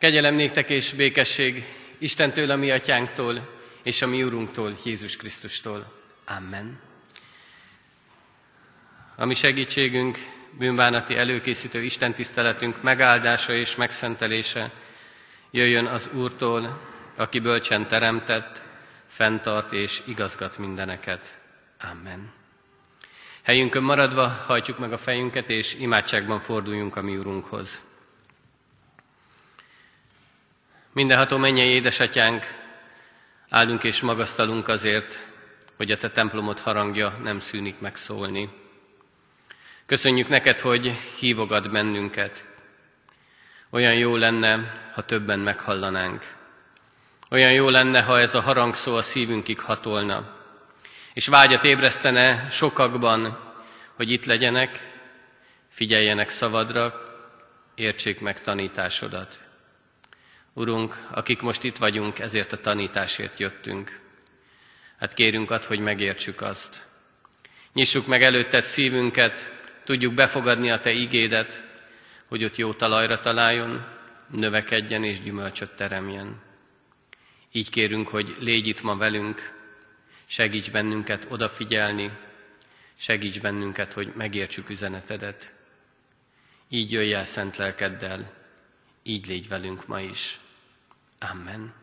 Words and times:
Kegyelem 0.00 0.34
néktek 0.34 0.70
és 0.70 0.92
békesség 0.92 1.64
Istentől, 1.98 2.50
a 2.50 2.56
mi 2.56 2.70
atyánktól, 2.70 3.48
és 3.82 4.02
a 4.02 4.06
mi 4.06 4.22
Urunktól, 4.22 4.76
Jézus 4.84 5.16
Krisztustól. 5.16 5.92
Amen. 6.26 6.80
A 9.16 9.24
mi 9.24 9.34
segítségünk, 9.34 10.18
bűnbánati 10.58 11.14
előkészítő 11.16 11.82
Isten 11.82 12.14
tiszteletünk 12.14 12.82
megáldása 12.82 13.52
és 13.52 13.76
megszentelése 13.76 14.72
jöjjön 15.50 15.86
az 15.86 16.10
Úrtól, 16.14 16.80
aki 17.16 17.38
bölcsen 17.38 17.86
teremtett, 17.86 18.62
fenntart 19.06 19.72
és 19.72 20.02
igazgat 20.06 20.58
mindeneket. 20.58 21.38
Amen. 21.90 22.32
Helyünkön 23.42 23.82
maradva 23.82 24.28
hajtsuk 24.28 24.78
meg 24.78 24.92
a 24.92 24.98
fejünket, 24.98 25.50
és 25.50 25.74
imádságban 25.78 26.40
forduljunk 26.40 26.96
a 26.96 27.02
mi 27.02 27.16
Urunkhoz. 27.16 27.88
Mindenható 30.92 31.36
mennyei 31.36 31.68
édesatyánk, 31.68 32.44
áldunk 33.48 33.84
és 33.84 34.00
magasztalunk 34.00 34.68
azért, 34.68 35.18
hogy 35.76 35.90
a 35.90 35.96
te 35.96 36.10
templomod 36.10 36.58
harangja 36.58 37.18
nem 37.22 37.38
szűnik 37.38 37.80
meg 37.80 37.96
szólni. 37.96 38.48
Köszönjük 39.86 40.28
neked, 40.28 40.58
hogy 40.58 40.86
hívogad 41.18 41.70
bennünket. 41.70 42.46
Olyan 43.70 43.94
jó 43.94 44.16
lenne, 44.16 44.72
ha 44.94 45.02
többen 45.04 45.38
meghallanánk. 45.38 46.24
Olyan 47.30 47.52
jó 47.52 47.68
lenne, 47.68 48.02
ha 48.02 48.18
ez 48.20 48.34
a 48.34 48.40
harangszó 48.40 48.94
a 48.96 49.02
szívünkig 49.02 49.60
hatolna, 49.60 50.36
és 51.14 51.26
vágyat 51.26 51.64
ébresztene 51.64 52.48
sokakban, 52.48 53.38
hogy 53.96 54.10
itt 54.10 54.24
legyenek, 54.24 54.98
figyeljenek 55.68 56.28
szavadra, 56.28 56.94
értsék 57.74 58.20
meg 58.20 58.40
tanításodat. 58.40 59.49
Urunk, 60.52 61.06
akik 61.10 61.40
most 61.40 61.64
itt 61.64 61.76
vagyunk, 61.76 62.18
ezért 62.18 62.52
a 62.52 62.60
tanításért 62.60 63.38
jöttünk. 63.38 64.00
Hát 64.98 65.14
kérünk 65.14 65.50
ad, 65.50 65.64
hogy 65.64 65.78
megértsük 65.80 66.40
azt. 66.40 66.86
Nyissuk 67.72 68.06
meg 68.06 68.22
előtted 68.22 68.62
szívünket, 68.64 69.52
tudjuk 69.84 70.14
befogadni 70.14 70.70
a 70.70 70.78
Te 70.80 70.90
igédet, 70.90 71.64
hogy 72.28 72.44
ott 72.44 72.56
jó 72.56 72.72
talajra 72.72 73.20
találjon, 73.20 73.86
növekedjen 74.30 75.04
és 75.04 75.20
gyümölcsöt 75.20 75.76
teremjen. 75.76 76.42
Így 77.52 77.70
kérünk, 77.70 78.08
hogy 78.08 78.36
légy 78.40 78.66
itt 78.66 78.82
ma 78.82 78.96
velünk, 78.96 79.58
segíts 80.26 80.70
bennünket 80.70 81.26
odafigyelni, 81.28 82.12
segíts 82.98 83.40
bennünket, 83.40 83.92
hogy 83.92 84.12
megértsük 84.16 84.70
üzenetedet. 84.70 85.52
Így 86.68 86.92
jöjj 86.92 87.12
el 87.14 87.24
szent 87.24 87.56
lelkeddel, 87.56 88.32
így 89.02 89.26
légy 89.26 89.48
velünk 89.48 89.86
ma 89.86 90.00
is. 90.00 90.40
Amen. 91.18 91.74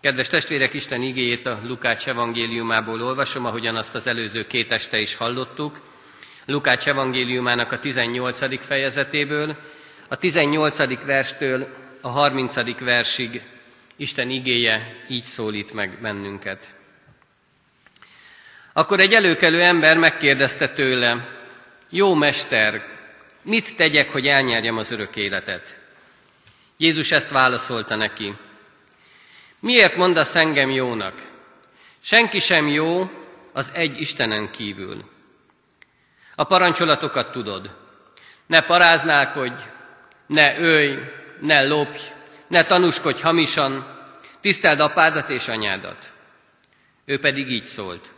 Kedves 0.00 0.28
testvérek, 0.28 0.74
Isten 0.74 1.02
igéjét 1.02 1.46
a 1.46 1.60
Lukács 1.64 2.08
evangéliumából 2.08 3.02
olvasom, 3.02 3.44
ahogyan 3.44 3.76
azt 3.76 3.94
az 3.94 4.06
előző 4.06 4.46
két 4.46 4.72
este 4.72 4.98
is 4.98 5.14
hallottuk. 5.14 5.80
Lukács 6.44 6.88
evangéliumának 6.88 7.72
a 7.72 7.78
18. 7.78 8.60
fejezetéből, 8.60 9.56
a 10.08 10.16
18. 10.16 11.04
verstől 11.04 11.68
a 12.00 12.08
30. 12.08 12.78
versig 12.78 13.42
Isten 13.96 14.30
igéje 14.30 15.04
így 15.08 15.22
szólít 15.22 15.72
meg 15.72 15.98
bennünket. 16.00 16.74
Akkor 18.72 19.00
egy 19.00 19.12
előkelő 19.12 19.62
ember 19.62 19.96
megkérdezte 19.98 20.68
tőle, 20.68 21.28
jó 21.90 22.14
mester, 22.14 22.95
mit 23.46 23.76
tegyek, 23.76 24.12
hogy 24.12 24.26
elnyerjem 24.26 24.76
az 24.76 24.90
örök 24.90 25.16
életet? 25.16 25.78
Jézus 26.76 27.12
ezt 27.12 27.30
válaszolta 27.30 27.96
neki. 27.96 28.36
Miért 29.60 29.96
mondasz 29.96 30.34
engem 30.34 30.70
jónak? 30.70 31.22
Senki 32.02 32.38
sem 32.38 32.68
jó 32.68 33.10
az 33.52 33.72
egy 33.74 34.00
Istenen 34.00 34.50
kívül. 34.50 35.04
A 36.34 36.44
parancsolatokat 36.44 37.32
tudod. 37.32 37.76
Ne 38.46 38.60
paráználkodj, 38.60 39.60
ne 40.26 40.58
ölj, 40.58 40.98
ne 41.40 41.66
lopj, 41.66 42.00
ne 42.48 42.62
tanúskodj 42.62 43.22
hamisan, 43.22 43.86
tiszteld 44.40 44.80
apádat 44.80 45.30
és 45.30 45.48
anyádat. 45.48 46.14
Ő 47.04 47.18
pedig 47.18 47.50
így 47.50 47.64
szólt. 47.64 48.14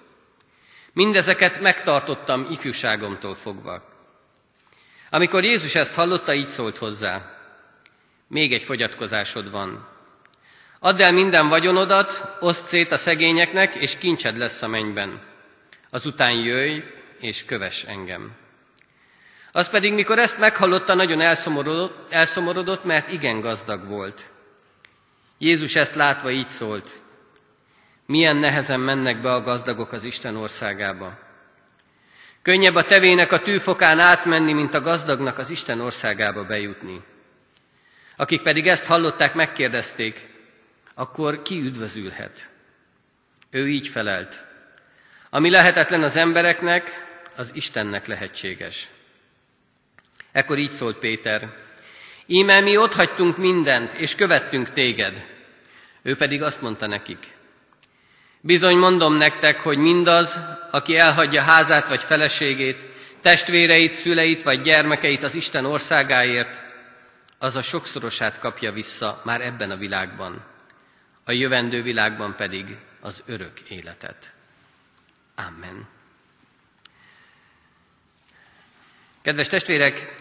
Mindezeket 0.92 1.60
megtartottam 1.60 2.47
ifjúságomtól 2.50 3.34
fogva. 3.34 3.88
Amikor 5.10 5.44
Jézus 5.44 5.74
ezt 5.74 5.94
hallotta, 5.94 6.34
így 6.34 6.48
szólt 6.48 6.76
hozzá. 6.76 7.36
Még 8.28 8.52
egy 8.52 8.62
fogyatkozásod 8.62 9.50
van. 9.50 9.88
Add 10.80 11.02
el 11.02 11.12
minden 11.12 11.48
vagyonodat, 11.48 12.36
oszd 12.41 12.66
szét 12.66 12.92
a 12.92 12.96
szegényeknek, 12.96 13.74
és 13.74 13.98
kincsed 13.98 14.36
lesz 14.36 14.62
a 14.62 14.69
mennyben. 14.69 15.22
Azután 15.91 16.34
jöjj, 16.34 16.82
és 17.20 17.44
köves 17.44 17.84
engem. 17.84 18.36
Az 19.52 19.70
pedig, 19.70 19.92
mikor 19.92 20.19
ezt 20.19 20.38
meghallotta, 20.38 20.94
nagyon 20.94 21.20
elszomorodott, 21.20 22.12
elszomorodott, 22.12 22.84
mert 22.84 23.12
igen 23.12 23.40
gazdag 23.40 23.88
volt. 23.88 24.30
Jézus 25.38 25.76
ezt 25.76 25.94
látva 25.94 26.30
így 26.30 26.48
szólt. 26.48 27.00
Milyen 28.06 28.36
nehezen 28.36 28.80
mennek 28.80 29.20
be 29.20 29.32
a 29.32 29.42
gazdagok 29.42 29.92
az 29.92 30.04
Isten 30.04 30.36
országába. 30.36 31.19
Könnyebb 32.48 32.75
a 32.75 32.84
tevének 32.84 33.32
a 33.32 33.41
tűfokán 33.41 33.98
átmenni, 33.98 34.53
mint 34.53 34.75
a 34.75 34.81
gazdagnak 34.81 35.38
az 35.38 35.50
Isten 35.50 35.81
országába 35.81 36.44
bejutni. 36.44 37.03
Akik 38.16 38.42
pedig 38.42 38.66
ezt 38.66 38.86
hallották, 38.86 39.34
megkérdezték, 39.34 40.28
akkor 40.94 41.42
ki 41.42 41.60
üdvözülhet? 41.60 42.48
Ő 43.50 43.69
így 43.69 43.88
felelt. 43.88 44.44
Ami 45.31 45.50
lehetetlen 45.50 46.03
az 46.03 46.16
embereknek, 46.16 47.06
az 47.37 47.50
Istennek 47.54 48.06
lehetséges. 48.06 48.88
Ekkor 50.32 50.58
így 50.58 50.70
szólt 50.70 50.98
Péter, 50.98 51.54
íme 52.26 52.60
mi 52.60 52.75
hagytunk 52.75 53.37
mindent, 53.37 53.92
és 53.94 54.14
követtünk 54.14 54.70
téged. 54.70 55.26
Ő 56.03 56.16
pedig 56.16 56.42
azt 56.42 56.60
mondta 56.60 56.87
nekik, 56.87 57.34
bizony 58.41 58.76
mondom 58.76 59.15
nektek, 59.15 59.60
hogy 59.60 59.78
mindaz, 59.78 60.41
aki 60.71 60.97
elhagyja 60.97 61.43
házát 61.43 61.88
vagy 61.88 62.03
feleségét, 62.03 62.84
testvéreit, 63.22 63.93
szüleit 63.93 64.43
vagy 64.43 64.60
gyermekeit 64.60 65.22
az 65.22 65.34
Isten 65.34 65.65
országáért, 65.65 66.60
az 67.38 67.56
a 67.56 67.62
sokszorosát 67.62 68.38
kapja 68.38 68.72
vissza 68.72 69.21
már 69.25 69.41
ebben 69.41 69.71
a 69.71 69.76
világban, 69.76 70.44
a 71.25 71.32
jövendő 71.32 71.82
világban 71.82 72.37
pedig 72.37 72.76
az 73.00 73.22
örök 73.26 73.60
életet. 73.60 74.32
Amen. 75.37 75.87
Kedves 79.22 79.49
testvérek, 79.49 80.15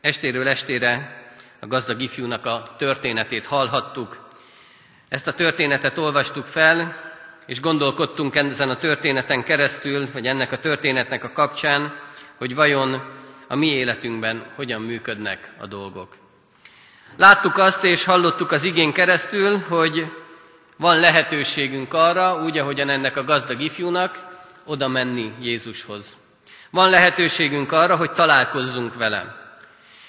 estéről 0.00 0.48
estére 0.48 1.22
a 1.60 1.66
gazdag 1.66 2.00
ifjúnak 2.00 2.46
a 2.46 2.74
történetét 2.78 3.46
hallhattuk. 3.46 4.28
Ezt 5.08 5.26
a 5.26 5.32
történetet 5.34 5.98
olvastuk 5.98 6.44
fel, 6.44 7.07
és 7.48 7.60
gondolkodtunk 7.60 8.36
ezen 8.36 8.70
a 8.70 8.76
történeten 8.76 9.44
keresztül, 9.44 10.08
vagy 10.12 10.26
ennek 10.26 10.52
a 10.52 10.58
történetnek 10.58 11.24
a 11.24 11.32
kapcsán, 11.32 12.00
hogy 12.36 12.54
vajon 12.54 13.02
a 13.48 13.56
mi 13.56 13.66
életünkben 13.66 14.46
hogyan 14.56 14.82
működnek 14.82 15.52
a 15.58 15.66
dolgok. 15.66 16.16
Láttuk 17.16 17.56
azt, 17.56 17.84
és 17.84 18.04
hallottuk 18.04 18.50
az 18.50 18.64
igén 18.64 18.92
keresztül, 18.92 19.58
hogy 19.68 20.12
van 20.76 21.00
lehetőségünk 21.00 21.94
arra, 21.94 22.42
úgy, 22.42 22.58
ahogyan 22.58 22.88
ennek 22.88 23.16
a 23.16 23.24
gazdag 23.24 23.60
ifjúnak, 23.60 24.24
oda 24.64 24.88
menni 24.88 25.32
Jézushoz. 25.40 26.16
Van 26.70 26.90
lehetőségünk 26.90 27.72
arra, 27.72 27.96
hogy 27.96 28.12
találkozzunk 28.12 28.94
vele. 28.94 29.37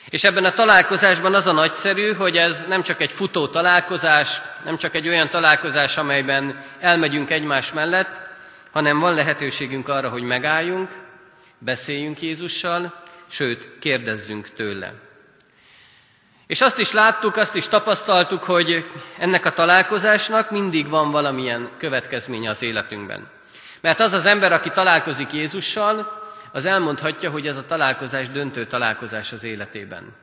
És 0.09 0.24
ebben 0.24 0.46
a 0.46 0.52
találkozásban 0.52 1.34
az 1.34 1.47
a 1.47 1.52
nagyszerű, 1.52 2.14
hogy 2.14 2.35
ez 2.35 2.66
nem 2.67 2.82
csak 2.82 3.02
egy 3.02 3.11
futó 3.11 3.47
találkozás, 3.47 4.41
nem 4.66 4.78
csak 4.78 4.96
egy 4.96 5.08
olyan 5.08 5.29
találkozás, 5.29 5.97
amelyben 5.97 6.59
elmegyünk 6.79 7.29
egymás 7.29 7.73
mellett, 7.73 8.20
hanem 8.72 9.00
van 9.00 9.14
lehetőségünk 9.14 9.88
arra, 9.88 10.09
hogy 10.09 10.23
megálljunk, 10.23 10.90
beszéljünk 11.58 12.22
Jézussal, 12.22 13.03
sőt, 13.29 13.79
kérdezzünk 13.79 14.53
tőle. 14.53 14.94
És 16.47 16.62
azt 16.62 16.79
is 16.79 16.91
láttuk, 16.91 17.35
azt 17.35 17.55
is 17.55 17.67
tapasztaltuk, 17.67 18.44
hogy 18.44 18.85
ennek 19.17 19.46
a 19.46 19.53
találkozásnak 19.53 20.52
mindig 20.52 20.90
van 20.90 21.12
valamilyen 21.12 21.70
következménye 21.78 22.50
az 22.50 22.64
életünkben. 22.64 23.28
Mert 23.82 24.00
az 24.00 24.14
az 24.14 24.26
ember, 24.26 24.52
aki 24.52 24.70
találkozik 24.70 25.32
Jézussal, 25.34 26.18
az 26.51 26.66
elmondhatja, 26.66 27.29
hogy 27.29 27.47
ez 27.47 27.57
a 27.57 27.66
találkozás 27.66 28.29
döntő 28.29 28.66
találkozás 28.66 29.31
az 29.31 29.43
életében. 29.43 30.16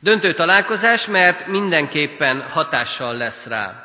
Döntő 0.00 0.32
találkozás, 0.32 1.06
mert 1.06 1.46
mindenképpen 1.46 2.40
hatással 2.40 3.16
lesz 3.16 3.46
rá. 3.46 3.84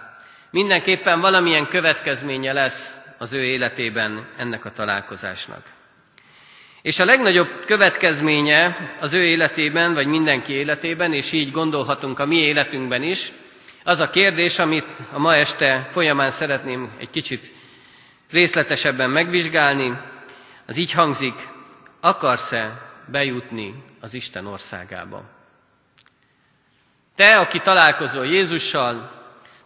Mindenképpen 0.52 1.20
valamilyen 1.20 1.68
következménye 1.68 2.54
lesz 2.54 2.98
az 3.18 3.34
ő 3.34 3.44
életében 3.44 4.28
ennek 4.38 4.66
a 4.66 4.72
találkozásnak. 4.72 5.62
És 6.82 7.00
a 7.00 7.06
legnagyobb 7.06 7.64
következménye 7.66 8.78
az 9.00 9.14
ő 9.14 9.24
életében, 9.24 9.94
vagy 9.94 10.08
mindenki 10.08 10.54
életében, 10.54 11.14
és 11.14 11.32
így 11.32 11.52
gondolhatunk 11.52 12.20
a 12.20 12.26
mi 12.26 12.36
életünkben 12.36 13.04
is, 13.04 13.32
az 13.84 14.00
a 14.00 14.10
kérdés, 14.10 14.60
amit 14.60 14.88
a 15.12 15.20
ma 15.20 15.36
este 15.36 15.88
folyamán 15.90 16.32
szeretném 16.32 16.92
egy 17.00 17.10
kicsit 17.10 17.52
részletesebben 18.32 19.10
megvizsgálni, 19.10 20.00
az 20.68 20.78
így 20.78 20.92
hangzik, 20.92 21.48
akarsz-e 22.02 22.82
bejutni 23.06 23.84
az 24.02 24.14
Isten 24.14 24.46
országába? 24.46 25.24
Te, 27.16 27.38
aki 27.40 27.60
találkozol 27.60 28.26
Jézussal, 28.26 29.12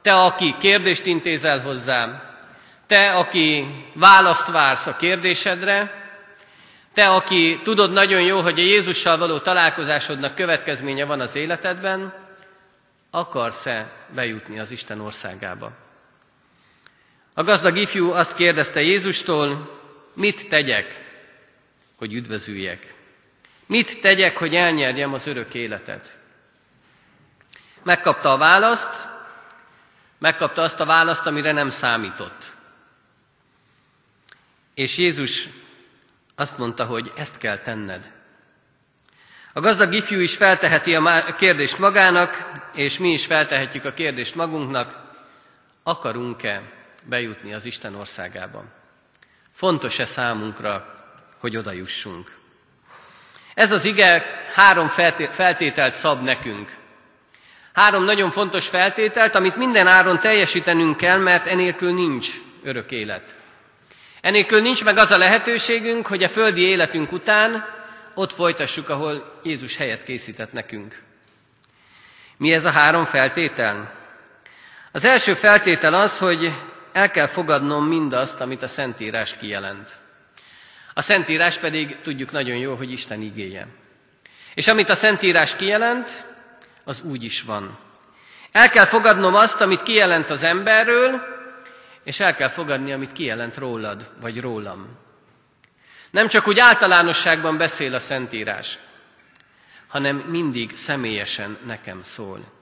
te, 0.02 0.14
aki 0.14 0.56
kérdést 0.58 1.06
intézel 1.06 1.60
hozzám, 1.60 2.22
te, 2.88 3.12
aki 3.12 3.66
választ 3.94 4.52
vársz 4.52 4.88
a 4.88 4.96
kérdésedre, 4.96 6.00
te, 6.94 7.10
aki 7.10 7.60
tudod 7.64 7.92
nagyon 7.92 8.22
jó, 8.22 8.42
hogy 8.42 8.60
a 8.60 8.64
Jézussal 8.64 9.18
való 9.18 9.40
találkozásodnak 9.40 10.36
következménye 10.36 11.06
van 11.06 11.20
az 11.20 11.36
életedben, 11.36 12.14
akarsz-e 13.12 13.92
bejutni 14.16 14.60
az 14.60 14.72
Isten 14.72 15.00
országába? 15.00 15.72
A 17.34 17.44
gazdag 17.44 17.78
ifjú 17.78 18.12
azt 18.12 18.34
kérdezte 18.34 18.82
Jézustól, 18.82 19.80
mit 20.14 20.50
tegyek, 20.50 21.10
hogy 21.96 22.14
üdvözüljek? 22.14 22.94
Mit 23.66 24.02
tegyek, 24.02 24.38
hogy 24.38 24.56
elnyerjem 24.56 25.14
az 25.14 25.28
örök 25.28 25.54
életet? 25.54 26.18
Megkapta 27.84 28.32
a 28.32 28.38
választ, 28.38 29.08
megkapta 30.20 30.62
azt 30.62 30.80
a 30.80 30.86
választ, 30.86 31.26
amire 31.26 31.52
nem 31.52 31.70
számított. 31.70 32.46
És 34.74 34.98
Jézus 34.98 35.48
azt 36.36 36.58
mondta, 36.58 36.86
hogy 36.86 37.12
ezt 37.16 37.38
kell 37.38 37.58
tenned. 37.60 38.12
A 39.54 39.60
gazdag 39.60 39.94
ifjú 39.94 40.20
is 40.20 40.36
felteheti 40.36 40.96
a 40.96 41.36
kérdést 41.38 41.78
magának, 41.80 42.52
és 42.76 43.00
mi 43.00 43.10
is 43.12 43.26
feltehetjük 43.26 43.86
a 43.86 43.94
kérdést 43.94 44.36
magunknak, 44.36 45.02
akarunk-e 45.84 46.62
bejutni 47.04 47.54
az 47.54 47.66
Isten 47.66 47.96
országába? 47.96 48.81
Fontos-e 49.62 50.06
számunkra, 50.06 50.94
hogy 51.40 51.58
oda 51.58 51.72
jussunk? 51.72 52.38
Ez 53.54 53.72
az 53.72 53.86
ige 53.86 54.42
három 54.54 54.88
feltételt 55.32 55.94
szab 55.94 56.24
nekünk. 56.24 56.76
Három 57.74 58.04
nagyon 58.04 58.32
fontos 58.32 58.68
feltételt, 58.68 59.36
amit 59.36 59.56
minden 59.56 59.88
áron 59.88 60.20
teljesítenünk 60.20 60.98
kell, 60.98 61.18
mert 61.18 61.48
enélkül 61.48 61.94
nincs 61.94 62.30
örök 62.64 62.92
élet. 62.92 63.36
Enélkül 64.22 64.62
nincs 64.62 64.84
meg 64.84 64.98
az 64.98 65.12
a 65.12 65.18
lehetőségünk, 65.18 66.08
hogy 66.08 66.24
a 66.24 66.30
földi 66.30 66.62
életünk 66.62 67.12
után 67.12 67.66
ott 68.14 68.34
folytassuk, 68.34 68.90
ahol 68.90 69.40
Jézus 69.44 69.78
helyet 69.78 70.04
készített 70.04 70.54
nekünk. 70.54 71.02
Mi 72.38 72.54
ez 72.54 72.66
a 72.66 72.72
három 72.72 73.06
feltétel? 73.06 73.94
Az 74.92 75.06
első 75.06 75.34
feltétel 75.34 75.94
az, 75.94 76.18
hogy 76.18 76.52
el 76.94 77.12
kell 77.12 77.28
fogadnom 77.28 77.86
mindazt, 77.88 78.42
amit 78.42 78.62
a 78.62 78.68
Szentírás 78.68 79.38
kijelent. 79.38 80.00
A 80.94 81.02
Szentírás 81.02 81.58
pedig 81.58 81.98
tudjuk 82.02 82.32
nagyon 82.32 82.58
jó, 82.58 82.76
hogy 82.76 82.92
Isten 82.92 83.22
igéje. 83.22 83.68
És 84.54 84.68
amit 84.68 84.90
a 84.90 84.96
Szentírás 84.96 85.56
kijelent, 85.56 86.26
az 86.84 87.02
úgy 87.02 87.24
is 87.24 87.42
van. 87.42 87.78
El 88.52 88.70
kell 88.70 88.86
fogadnom 88.86 89.36
azt, 89.36 89.62
amit 89.62 89.84
kijelent 89.84 90.30
az 90.30 90.44
emberről, 90.44 91.22
és 92.04 92.20
el 92.20 92.36
kell 92.36 92.48
fogadni, 92.48 92.92
amit 92.92 93.14
kijelent 93.14 93.58
rólad, 93.58 94.12
vagy 94.22 94.40
rólam. 94.42 94.98
Nem 96.12 96.28
csak 96.28 96.48
úgy 96.48 96.60
általánosságban 96.60 97.58
beszél 97.58 97.94
a 97.94 98.00
Szentírás, 98.00 98.78
hanem 99.88 100.16
mindig 100.18 100.76
személyesen 100.76 101.58
nekem 101.66 102.02
szól. 102.04 102.61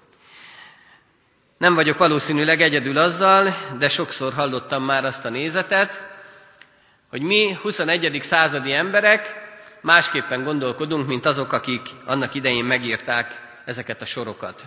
Nem 1.59 1.73
vagyok 1.73 1.97
valószínűleg 1.97 2.61
egyedül 2.61 2.97
azzal, 2.97 3.55
de 3.77 3.89
sokszor 3.89 4.33
hallottam 4.33 4.83
már 4.83 5.05
azt 5.05 5.25
a 5.25 5.29
nézetet, 5.29 6.07
hogy 7.09 7.21
mi 7.21 7.57
21. 7.61 8.19
századi 8.21 8.73
emberek 8.73 9.47
másképpen 9.81 10.43
gondolkodunk, 10.43 11.07
mint 11.07 11.25
azok, 11.25 11.51
akik 11.53 11.81
annak 12.05 12.33
idején 12.33 12.65
megírták 12.65 13.41
ezeket 13.65 14.01
a 14.01 14.05
sorokat. 14.05 14.61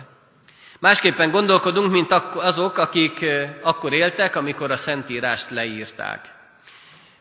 Másképpen 0.79 1.31
gondolkodunk, 1.31 1.91
mint 1.91 2.11
azok, 2.35 2.77
akik 2.77 3.25
akkor 3.61 3.93
éltek, 3.93 4.35
amikor 4.35 4.71
a 4.71 4.77
Szentírást 4.77 5.49
leírták. 5.49 6.33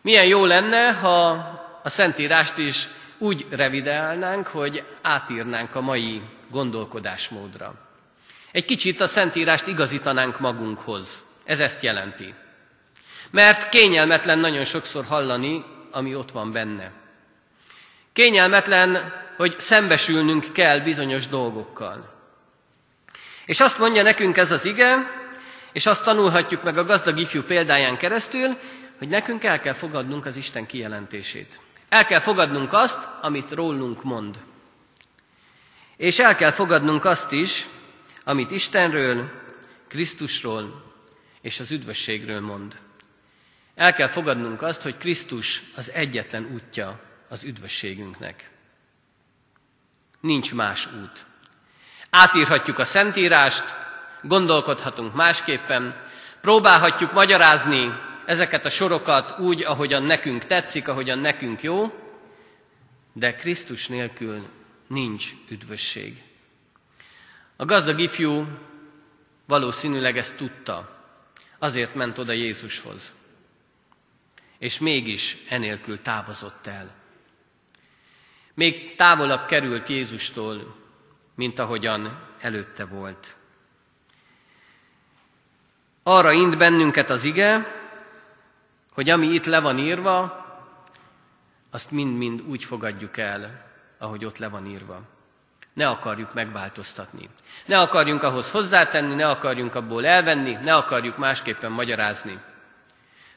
Milyen 0.03 0.27
jó 0.27 0.45
lenne, 0.45 0.93
ha 0.93 1.29
a 1.83 1.89
Szentírást 1.89 2.59
is 2.59 2.89
úgy 3.19 3.47
revideálnánk, 3.51 4.47
hogy 4.47 4.85
átírnánk 5.03 5.75
a 5.75 5.81
mai 5.81 6.23
gondolkodásmódra. 6.51 7.92
Egy 8.53 8.65
kicsit 8.65 9.01
a 9.01 9.07
Szentírást 9.07 9.67
igazítanánk 9.67 10.41
magunkhoz. 10.41 11.23
Ez 11.45 11.61
ezt 11.61 11.83
jelenti. 11.83 12.35
Mert 13.31 13.69
kényelmetlen 13.69 14.39
nagyon 14.39 14.65
sokszor 14.65 15.05
hallani, 15.05 15.65
ami 15.91 16.15
ott 16.15 16.31
van 16.31 16.53
benne. 16.53 16.93
Kényelmetlen, 18.13 19.13
hogy 19.37 19.61
szembesülnünk 19.61 20.53
kell 20.53 20.81
bizonyos 20.81 21.27
dolgokkal. 21.29 22.13
És 23.47 23.61
azt 23.61 23.79
mondja 23.79 24.03
nekünk 24.03 24.37
ez 24.37 24.51
az 24.51 24.65
ige, 24.65 25.11
és 25.73 25.87
azt 25.87 26.05
tanulhatjuk 26.05 26.63
meg 26.63 26.79
a 26.79 26.85
gazdag 26.85 27.19
ifjú 27.19 27.43
példáján 27.43 27.97
keresztül, 27.97 28.59
hogy 28.99 29.09
nekünk 29.09 29.45
el 29.45 29.61
kell 29.61 29.73
fogadnunk 29.73 30.27
az 30.27 30.37
Isten 30.37 30.67
kijelentését. 30.67 31.61
El 31.89 32.05
kell 32.07 32.19
fogadnunk 32.21 32.73
azt, 32.73 33.09
amit 33.21 33.53
rólunk 33.53 34.03
mond. 34.03 34.37
És 35.97 36.19
el 36.19 36.37
kell 36.37 36.51
fogadnunk 36.51 37.05
azt 37.05 37.33
is, 37.33 37.67
amit 38.25 38.51
Istenről, 38.51 39.31
Krisztusról 39.89 40.93
és 41.41 41.61
az 41.61 41.71
üdvösségről 41.71 42.41
mond. 42.41 42.77
El 43.75 43.93
kell 43.93 44.09
fogadnunk 44.09 44.63
azt, 44.63 44.83
hogy 44.83 44.97
Krisztus 44.97 45.63
az 45.77 45.91
egyetlen 45.91 46.51
útja 46.53 47.01
az 47.29 47.45
üdvösségünknek. 47.45 48.51
Nincs 50.21 50.55
más 50.55 50.87
út. 50.87 51.27
Átírhatjuk 52.11 52.79
a 52.79 52.85
Szentírást, 52.85 53.65
gondolkodhatunk 54.23 55.15
másképpen, 55.15 55.97
próbálhatjuk 56.41 57.13
magyarázni 57.13 57.93
ezeket 58.27 58.65
a 58.65 58.71
sorokat 58.71 59.39
úgy, 59.39 59.63
ahogyan 59.65 60.03
nekünk 60.03 60.45
tetszik, 60.45 60.89
ahogyan 60.89 61.19
nekünk 61.19 61.63
jó, 61.63 61.93
de 63.13 63.35
Krisztus 63.35 63.89
nélkül 63.89 64.43
nincs 64.87 65.31
üdvösség. 65.49 66.23
A 67.63 67.65
gazdag 67.65 67.99
ifjú 67.99 68.47
valószínűleg 69.47 70.17
ezt 70.17 70.37
tudta, 70.37 71.05
azért 71.59 71.95
ment 71.95 72.19
oda 72.19 72.33
Jézushoz. 72.33 73.15
És 74.59 74.79
mégis 74.79 75.37
enélkül 75.49 76.03
távozott 76.03 76.67
el. 76.67 76.95
Még 78.55 78.97
távolabb 78.97 79.47
került 79.47 79.89
Jézustól, 79.89 80.77
mint 81.35 81.59
ahogyan 81.59 82.29
előtte 82.41 82.85
volt. 82.85 83.37
Arra 86.03 86.33
int 86.33 86.59
bennünket 86.59 87.11
az 87.11 87.25
ige, 87.25 87.75
hogy 88.93 89.11
ami 89.11 89.27
itt 89.27 89.47
le 89.47 89.61
van 89.61 89.79
írva, 89.79 90.47
azt 91.71 91.91
mind-mind 91.91 92.41
úgy 92.41 92.65
fogadjuk 92.65 93.17
el, 93.17 93.71
ahogy 93.99 94.25
ott 94.25 94.39
le 94.39 94.49
van 94.49 94.67
írva. 94.67 95.03
Ne 95.73 95.89
akarjuk 95.89 96.35
megváltoztatni. 96.35 97.29
Ne 97.67 97.81
akarjunk 97.81 98.23
ahhoz 98.23 98.51
hozzátenni, 98.51 99.15
ne 99.15 99.29
akarjunk 99.29 99.75
abból 99.75 100.07
elvenni, 100.07 100.53
ne 100.53 100.75
akarjuk 100.75 101.17
másképpen 101.17 101.73
magyarázni. 101.73 102.41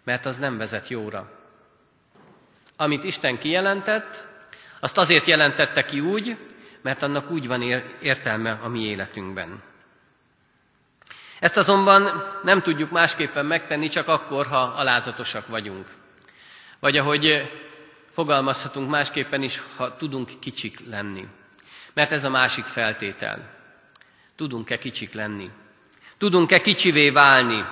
Mert 0.03 0.25
az 0.25 0.37
nem 0.37 0.57
vezet 0.57 0.87
jóra. 0.87 1.31
Amit 2.77 3.03
Isten 3.03 3.37
kijelentett, 3.37 4.27
azt 4.79 4.97
azért 4.97 5.25
jelentette 5.25 5.85
ki 5.85 5.99
úgy, 5.99 6.37
mert 6.81 7.01
annak 7.01 7.31
úgy 7.31 7.47
van 7.47 7.61
értelme 8.01 8.51
a 8.51 8.67
mi 8.67 8.79
életünkben. 8.79 9.63
Ezt 11.39 11.57
azonban 11.57 12.23
nem 12.43 12.61
tudjuk 12.61 12.91
másképpen 12.91 13.45
megtenni, 13.45 13.87
csak 13.87 14.07
akkor, 14.07 14.45
ha 14.47 14.57
alázatosak 14.57 15.47
vagyunk. 15.47 15.87
Vagy 16.79 16.97
ahogy 16.97 17.51
fogalmazhatunk 18.09 18.89
másképpen 18.89 19.41
is, 19.41 19.61
ha 19.77 19.95
tudunk 19.95 20.29
kicsik 20.39 20.89
lenni. 20.89 21.27
Mert 21.95 22.11
ez 22.11 22.23
a 22.23 22.29
másik 22.29 22.63
feltétel. 22.65 23.49
Tudunk-e 24.35 24.77
kicsik 24.77 25.13
lenni? 25.13 25.49
Tudunk-e 26.17 26.61
kicsivé 26.61 27.09
válni? 27.09 27.65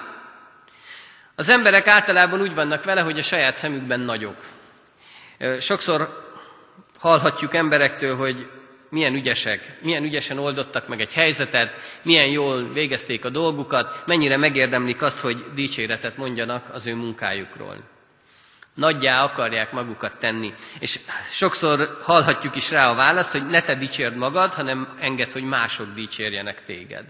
Az 1.36 1.50
emberek 1.50 1.88
általában 1.88 2.42
úgy 2.42 2.54
vannak 2.56 2.84
vele, 2.84 3.02
hogy 3.02 3.20
a 3.20 3.24
saját 3.24 3.56
szemükben 3.58 4.00
nagyok. 4.00 4.36
Sokszor 5.60 6.24
hallhatjuk 7.00 7.54
emberektől, 7.54 8.16
hogy 8.16 8.50
milyen 8.90 9.14
ügyesek, 9.14 9.78
milyen 9.82 10.04
ügyesen 10.04 10.38
oldottak 10.38 10.88
meg 10.88 11.00
egy 11.02 11.14
helyzetet, 11.14 11.74
milyen 12.02 12.28
jól 12.28 12.74
végezték 12.74 13.26
a 13.26 13.30
dolgukat, 13.30 14.04
mennyire 14.06 14.38
megérdemlik 14.38 15.02
azt, 15.02 15.20
hogy 15.20 15.46
dicséretet 15.54 16.18
mondjanak 16.18 16.70
az 16.74 16.88
ő 16.88 16.96
munkájukról. 16.96 17.78
Nagyjá 18.74 19.24
akarják 19.24 19.72
magukat 19.72 20.18
tenni. 20.18 20.54
És 20.80 21.00
sokszor 21.30 21.98
hallhatjuk 22.02 22.56
is 22.56 22.72
rá 22.72 22.90
a 22.90 22.96
választ, 22.96 23.32
hogy 23.32 23.46
ne 23.46 23.62
te 23.62 23.76
dicsérd 23.76 24.16
magad, 24.16 24.54
hanem 24.54 24.98
enged, 25.00 25.32
hogy 25.32 25.44
mások 25.44 25.94
dicsérjenek 25.94 26.66
téged. 26.66 27.06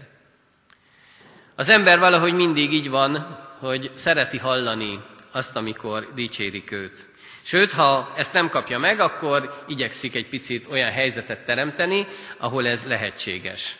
Az 1.56 1.68
ember 1.68 1.98
valahogy 1.98 2.32
mindig 2.32 2.72
így 2.72 2.90
van, 2.90 3.38
hogy 3.58 3.90
szereti 3.94 4.38
hallani 4.38 5.00
azt, 5.32 5.56
amikor 5.56 6.08
dicsérik 6.14 6.72
őt. 6.72 7.06
Sőt, 7.42 7.72
ha 7.72 8.12
ezt 8.16 8.32
nem 8.32 8.48
kapja 8.48 8.78
meg, 8.78 9.00
akkor 9.00 9.64
igyekszik 9.66 10.14
egy 10.14 10.28
picit 10.28 10.66
olyan 10.70 10.90
helyzetet 10.90 11.44
teremteni, 11.44 12.06
ahol 12.38 12.66
ez 12.66 12.86
lehetséges. 12.86 13.76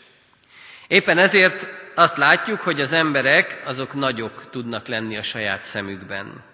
Éppen 0.89 1.19
ezért 1.19 1.67
azt 1.95 2.17
látjuk, 2.17 2.61
hogy 2.61 2.81
az 2.81 2.93
emberek 2.93 3.63
azok 3.65 3.95
nagyok 3.95 4.51
tudnak 4.51 4.87
lenni 4.87 5.17
a 5.17 5.23
saját 5.23 5.63
szemükben. 5.63 6.45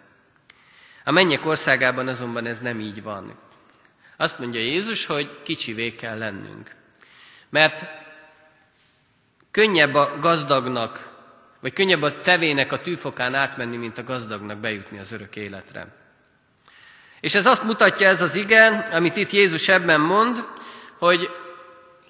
A 1.10 1.12
mennyek 1.12 1.46
országában 1.46 2.08
azonban 2.08 2.46
ez 2.46 2.58
nem 2.58 2.80
így 2.80 3.02
van. 3.02 3.38
Azt 4.16 4.38
mondja 4.38 4.60
Jézus, 4.60 5.06
hogy 5.06 5.30
kicsivé 5.42 5.94
kell 5.94 6.18
lennünk. 6.18 6.70
Mert 7.48 7.88
könnyebb 9.50 9.94
a 9.94 10.18
gazdagnak, 10.20 11.10
vagy 11.60 11.72
könnyebb 11.72 12.02
a 12.02 12.20
tevének 12.20 12.72
a 12.72 12.80
tűfokán 12.80 13.34
átmenni, 13.34 13.76
mint 13.76 13.98
a 13.98 14.04
gazdagnak 14.04 14.58
bejutni 14.58 14.98
az 14.98 15.12
örök 15.12 15.36
életre. 15.36 15.86
És 17.20 17.34
ez 17.34 17.46
azt 17.46 17.64
mutatja 17.64 18.08
ez 18.08 18.22
az 18.22 18.34
ige, 18.34 18.88
amit 18.92 19.16
itt 19.16 19.30
Jézus 19.30 19.68
ebben 19.68 20.00
mond, 20.00 20.44
hogy 20.98 21.30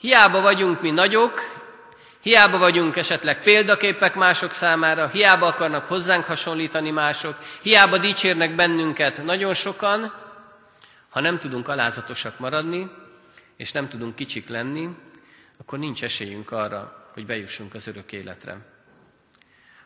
hiába 0.00 0.40
vagyunk 0.40 0.80
mi 0.80 0.90
nagyok, 0.90 1.59
hiába 2.22 2.58
vagyunk 2.58 2.96
esetleg 2.96 3.42
példaképek 3.42 4.14
mások 4.14 4.50
számára, 4.50 5.08
hiába 5.08 5.46
akarnak 5.46 5.84
hozzánk 5.84 6.24
hasonlítani 6.24 6.90
mások, 6.90 7.36
hiába 7.62 7.98
dicsérnek 7.98 8.54
bennünket 8.54 9.24
nagyon 9.24 9.54
sokan, 9.54 10.12
ha 11.08 11.20
nem 11.20 11.38
tudunk 11.38 11.68
alázatosak 11.68 12.38
maradni, 12.38 12.90
és 13.56 13.72
nem 13.72 13.88
tudunk 13.88 14.14
kicsik 14.14 14.48
lenni, 14.48 14.88
akkor 15.58 15.78
nincs 15.78 16.02
esélyünk 16.04 16.50
arra, 16.50 17.06
hogy 17.12 17.26
bejussunk 17.26 17.74
az 17.74 17.86
örök 17.86 18.12
életre. 18.12 18.58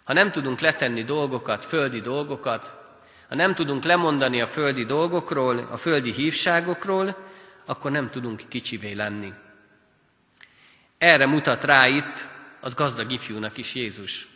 Ha 0.04 0.12
nem 0.12 0.30
tudunk 0.30 0.60
letenni 0.60 1.02
dolgokat, 1.02 1.64
földi 1.64 2.00
dolgokat, 2.00 2.74
ha 3.28 3.34
nem 3.34 3.54
tudunk 3.54 3.84
lemondani 3.84 4.40
a 4.40 4.46
földi 4.46 4.84
dolgokról, 4.84 5.58
a 5.58 5.76
földi 5.76 6.12
hívságokról, 6.12 7.16
akkor 7.66 7.90
nem 7.90 8.10
tudunk 8.10 8.40
kicsivé 8.48 8.92
lenni. 8.92 9.32
Erre 11.04 11.26
mutat 11.26 11.64
rá 11.64 11.86
itt 11.88 12.28
az 12.60 12.74
gazdag 12.74 13.10
ifjúnak 13.12 13.56
is 13.56 13.74
Jézus. 13.74 14.28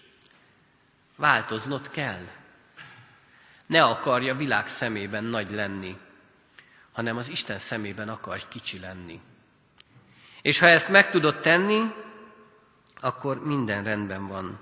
Változnod 1.16 1.90
kell. 1.90 2.24
Ne 3.66 3.82
akarja 3.82 4.34
világ 4.34 4.66
szemében 4.66 5.24
nagy 5.24 5.50
lenni, 5.50 5.96
hanem 6.92 7.16
az 7.16 7.28
Isten 7.28 7.58
szemében 7.58 8.08
akarj 8.08 8.42
kicsi 8.48 8.80
lenni. 8.80 9.20
És 10.42 10.58
ha 10.58 10.68
ezt 10.68 10.88
meg 10.88 11.10
tudod 11.10 11.40
tenni, 11.40 11.80
akkor 13.00 13.44
minden 13.44 13.84
rendben 13.84 14.26
van. 14.26 14.60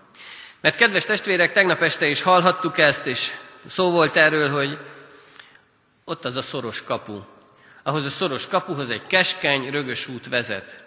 Mert 0.61 0.77
kedves 0.77 1.05
testvérek, 1.05 1.53
tegnap 1.53 1.81
este 1.81 2.07
is 2.09 2.23
hallhattuk 2.23 2.79
ezt, 2.79 3.07
és 3.07 3.33
Szó 3.67 3.91
volt 3.91 4.17
erről, 4.17 4.49
hogy 4.49 4.79
ott 6.05 6.25
az 6.25 6.37
a 6.37 6.43
szoros 6.43 6.83
kapu. 6.85 7.21
Ahhoz 7.83 8.05
a 8.05 8.11
szoros 8.11 8.47
kapuhoz 8.47 8.91
egy 8.91 9.07
keskeny, 9.07 9.71
rögös 9.71 10.07
út 10.09 10.29
vezet. 10.29 10.86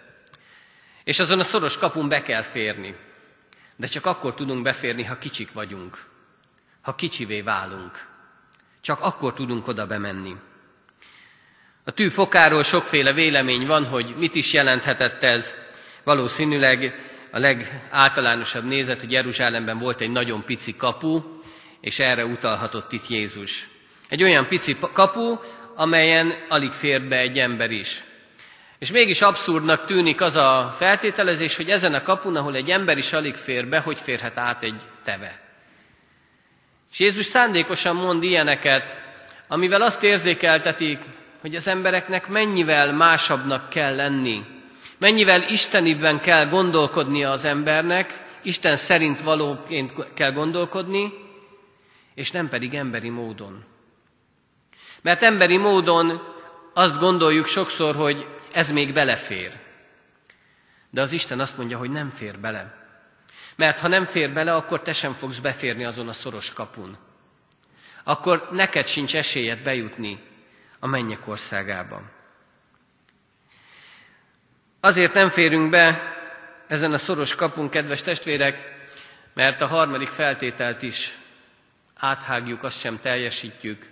És 1.04 1.18
azon 1.18 1.38
a 1.38 1.42
szoros 1.42 1.78
kapun 1.78 2.08
be 2.08 2.22
kell 2.22 2.42
férni. 2.42 2.96
De 3.76 3.86
csak 3.86 4.06
akkor 4.06 4.34
tudunk 4.34 4.62
beférni, 4.62 5.04
ha 5.04 5.18
kicsik 5.18 5.52
vagyunk. 5.52 5.98
Ha 6.82 6.94
kicsivé 6.94 7.40
válunk. 7.40 8.06
Csak 8.80 9.00
akkor 9.00 9.34
tudunk 9.34 9.68
oda 9.68 9.86
bemenni. 9.86 10.36
A 11.84 11.90
tű 11.90 12.08
fokáról 12.08 12.62
sokféle 12.62 13.12
vélemény 13.12 13.66
van, 13.66 13.84
hogy 13.86 14.14
mit 14.16 14.34
is 14.34 14.52
jelenthetett 14.52 15.22
ez. 15.22 15.56
Valószínűleg 16.04 17.08
a 17.30 17.38
legáltalánosabb 17.38 18.64
nézet, 18.64 19.00
hogy 19.00 19.12
Jeruzsálemben 19.12 19.78
volt 19.78 20.00
egy 20.00 20.10
nagyon 20.10 20.44
pici 20.44 20.76
kapu, 20.76 21.22
és 21.80 21.98
erre 21.98 22.24
utalhatott 22.24 22.92
itt 22.92 23.08
Jézus. 23.08 23.68
Egy 24.08 24.22
olyan 24.22 24.46
pici 24.46 24.76
kapu, 24.92 25.38
amelyen 25.74 26.34
alig 26.48 26.72
fér 26.72 27.08
be 27.08 27.16
egy 27.16 27.38
ember 27.38 27.70
is. 27.70 28.04
És 28.80 28.92
mégis 28.92 29.20
abszurdnak 29.22 29.86
tűnik 29.86 30.20
az 30.20 30.36
a 30.36 30.70
feltételezés, 30.76 31.56
hogy 31.56 31.68
ezen 31.68 31.94
a 31.94 32.02
kapun, 32.02 32.36
ahol 32.36 32.54
egy 32.54 32.70
ember 32.70 32.98
is 32.98 33.12
alig 33.12 33.34
fér 33.34 33.68
be, 33.68 33.80
hogy 33.80 33.98
férhet 33.98 34.38
át 34.38 34.62
egy 34.62 34.80
teve. 35.04 35.40
És 36.90 37.00
Jézus 37.00 37.24
szándékosan 37.24 37.96
mond 37.96 38.22
ilyeneket, 38.22 39.00
amivel 39.48 39.82
azt 39.82 40.02
érzékeltetik, 40.02 40.98
hogy 41.40 41.54
az 41.54 41.68
embereknek 41.68 42.28
mennyivel 42.28 42.92
másabbnak 42.92 43.68
kell 43.68 43.94
lenni, 43.94 44.44
mennyivel 44.98 45.42
istenibben 45.48 46.20
kell 46.20 46.46
gondolkodnia 46.48 47.30
az 47.30 47.44
embernek, 47.44 48.24
Isten 48.42 48.76
szerint 48.76 49.20
valóként 49.20 49.92
kell 50.14 50.32
gondolkodni, 50.32 51.12
és 52.14 52.30
nem 52.30 52.48
pedig 52.48 52.74
emberi 52.74 53.08
módon. 53.08 53.64
Mert 55.02 55.22
emberi 55.22 55.56
módon 55.56 56.20
azt 56.74 56.98
gondoljuk 56.98 57.46
sokszor, 57.46 57.94
hogy 57.94 58.26
ez 58.52 58.70
még 58.70 58.92
belefér. 58.92 59.58
De 60.90 61.00
az 61.00 61.12
Isten 61.12 61.40
azt 61.40 61.56
mondja, 61.56 61.78
hogy 61.78 61.90
nem 61.90 62.10
fér 62.10 62.38
bele. 62.38 62.74
Mert 63.56 63.78
ha 63.78 63.88
nem 63.88 64.04
fér 64.04 64.32
bele, 64.32 64.54
akkor 64.54 64.82
te 64.82 64.92
sem 64.92 65.12
fogsz 65.12 65.38
beférni 65.38 65.84
azon 65.84 66.08
a 66.08 66.12
szoros 66.12 66.52
kapun. 66.52 66.98
Akkor 68.04 68.48
neked 68.50 68.86
sincs 68.86 69.16
esélyed 69.16 69.62
bejutni 69.62 70.22
a 70.78 70.86
mennyek 70.86 71.28
országába. 71.28 72.02
Azért 74.80 75.14
nem 75.14 75.28
férünk 75.28 75.70
be 75.70 76.14
ezen 76.66 76.92
a 76.92 76.98
szoros 76.98 77.34
kapun, 77.34 77.68
kedves 77.68 78.02
testvérek, 78.02 78.78
mert 79.34 79.60
a 79.60 79.66
harmadik 79.66 80.08
feltételt 80.08 80.82
is 80.82 81.18
áthágjuk, 81.94 82.62
azt 82.62 82.78
sem 82.78 82.96
teljesítjük. 82.96 83.88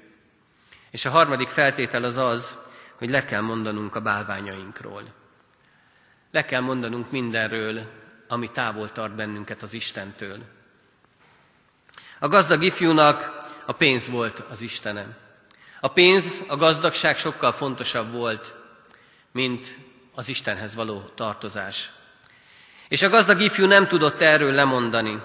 És 0.90 1.04
a 1.04 1.10
harmadik 1.10 1.48
feltétel 1.48 2.04
az 2.04 2.16
az, 2.16 2.58
hogy 2.98 3.10
le 3.10 3.24
kell 3.24 3.40
mondanunk 3.40 3.94
a 3.94 4.00
bálványainkról. 4.00 5.02
Le 6.30 6.44
kell 6.44 6.60
mondanunk 6.60 7.10
mindenről, 7.10 7.80
ami 8.28 8.50
távol 8.50 8.92
tart 8.92 9.14
bennünket 9.14 9.62
az 9.62 9.74
Istentől. 9.74 10.38
A 12.18 12.28
gazdag 12.28 12.62
ifjúnak 12.62 13.36
a 13.66 13.72
pénz 13.72 14.10
volt 14.10 14.38
az 14.50 14.60
Istenem. 14.60 15.14
A 15.80 15.88
pénz, 15.88 16.42
a 16.48 16.56
gazdagság 16.56 17.16
sokkal 17.16 17.52
fontosabb 17.52 18.12
volt, 18.12 18.54
mint 19.32 19.78
az 20.14 20.28
Istenhez 20.28 20.74
való 20.74 21.00
tartozás. 21.14 21.90
És 22.88 23.02
a 23.02 23.08
gazdag 23.08 23.40
ifjú 23.40 23.66
nem 23.66 23.86
tudott 23.86 24.20
erről 24.20 24.52
lemondani. 24.52 25.22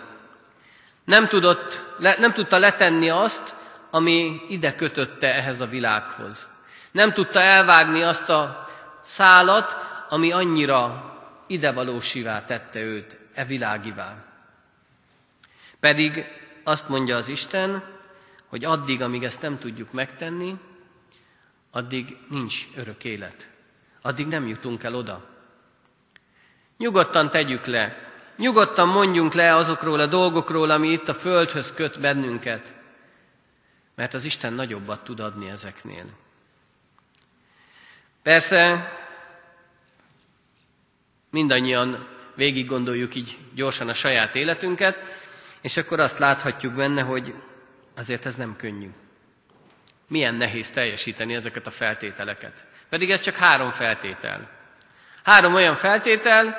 Nem, 1.05 1.27
tudott, 1.27 1.85
le, 1.97 2.15
nem 2.19 2.33
tudta 2.33 2.57
letenni 2.57 3.09
azt, 3.09 3.55
ami 3.91 4.41
ide 4.49 4.75
kötötte 4.75 5.33
ehhez 5.33 5.59
a 5.59 5.65
világhoz. 5.65 6.49
Nem 6.93 7.13
tudta 7.13 7.39
elvágni 7.39 8.01
azt 8.01 8.29
a 8.29 8.67
szálat, 9.03 9.77
ami 10.09 10.31
annyira 10.31 11.11
idevalósivá 11.47 12.45
tette 12.45 12.79
őt, 12.79 13.17
e 13.33 13.45
világivá. 13.45 14.15
Pedig 15.79 16.25
azt 16.63 16.89
mondja 16.89 17.15
az 17.15 17.27
Isten, 17.27 17.83
hogy 18.47 18.65
addig, 18.65 19.01
amíg 19.01 19.23
ezt 19.23 19.41
nem 19.41 19.57
tudjuk 19.57 19.91
megtenni, 19.91 20.55
addig 21.71 22.17
nincs 22.29 22.67
örök 22.75 23.03
élet. 23.03 23.47
Addig 24.01 24.27
nem 24.27 24.47
jutunk 24.47 24.83
el 24.83 24.95
oda. 24.95 25.25
Nyugodtan 26.77 27.29
tegyük 27.29 27.65
le 27.65 28.11
Nyugodtan 28.37 28.87
mondjunk 28.87 29.33
le 29.33 29.55
azokról 29.55 29.99
a 29.99 30.05
dolgokról, 30.05 30.69
ami 30.69 30.87
itt 30.87 31.07
a 31.07 31.13
földhöz 31.13 31.73
köt 31.73 31.99
bennünket, 31.99 32.73
mert 33.95 34.13
az 34.13 34.23
Isten 34.23 34.53
nagyobbat 34.53 35.03
tud 35.03 35.19
adni 35.19 35.49
ezeknél. 35.49 36.05
Persze, 38.23 38.91
mindannyian 41.29 42.07
végig 42.35 42.67
gondoljuk 42.67 43.15
így 43.15 43.37
gyorsan 43.55 43.89
a 43.89 43.93
saját 43.93 44.35
életünket, 44.35 44.97
és 45.61 45.77
akkor 45.77 45.99
azt 45.99 46.19
láthatjuk 46.19 46.73
benne, 46.73 47.01
hogy 47.01 47.35
azért 47.95 48.25
ez 48.25 48.35
nem 48.35 48.55
könnyű. 48.55 48.89
Milyen 50.07 50.35
nehéz 50.35 50.69
teljesíteni 50.69 51.33
ezeket 51.33 51.67
a 51.67 51.71
feltételeket. 51.71 52.65
Pedig 52.89 53.09
ez 53.09 53.21
csak 53.21 53.35
három 53.35 53.69
feltétel. 53.69 54.49
Három 55.23 55.53
olyan 55.53 55.75
feltétel, 55.75 56.57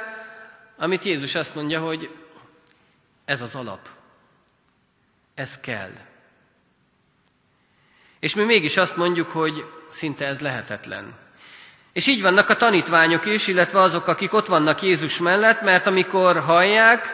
amit 0.76 1.04
Jézus 1.04 1.34
azt 1.34 1.54
mondja, 1.54 1.80
hogy 1.80 2.10
ez 3.24 3.42
az 3.42 3.54
alap. 3.54 3.88
Ez 5.34 5.60
kell. 5.60 5.92
És 8.18 8.34
mi 8.34 8.44
mégis 8.44 8.76
azt 8.76 8.96
mondjuk, 8.96 9.28
hogy 9.28 9.66
szinte 9.90 10.26
ez 10.26 10.40
lehetetlen. 10.40 11.23
És 11.94 12.06
így 12.06 12.22
vannak 12.22 12.48
a 12.48 12.56
tanítványok 12.56 13.26
is, 13.26 13.46
illetve 13.46 13.80
azok, 13.80 14.06
akik 14.06 14.32
ott 14.32 14.46
vannak 14.46 14.82
Jézus 14.82 15.18
mellett, 15.18 15.62
mert 15.62 15.86
amikor 15.86 16.38
hallják, 16.38 17.06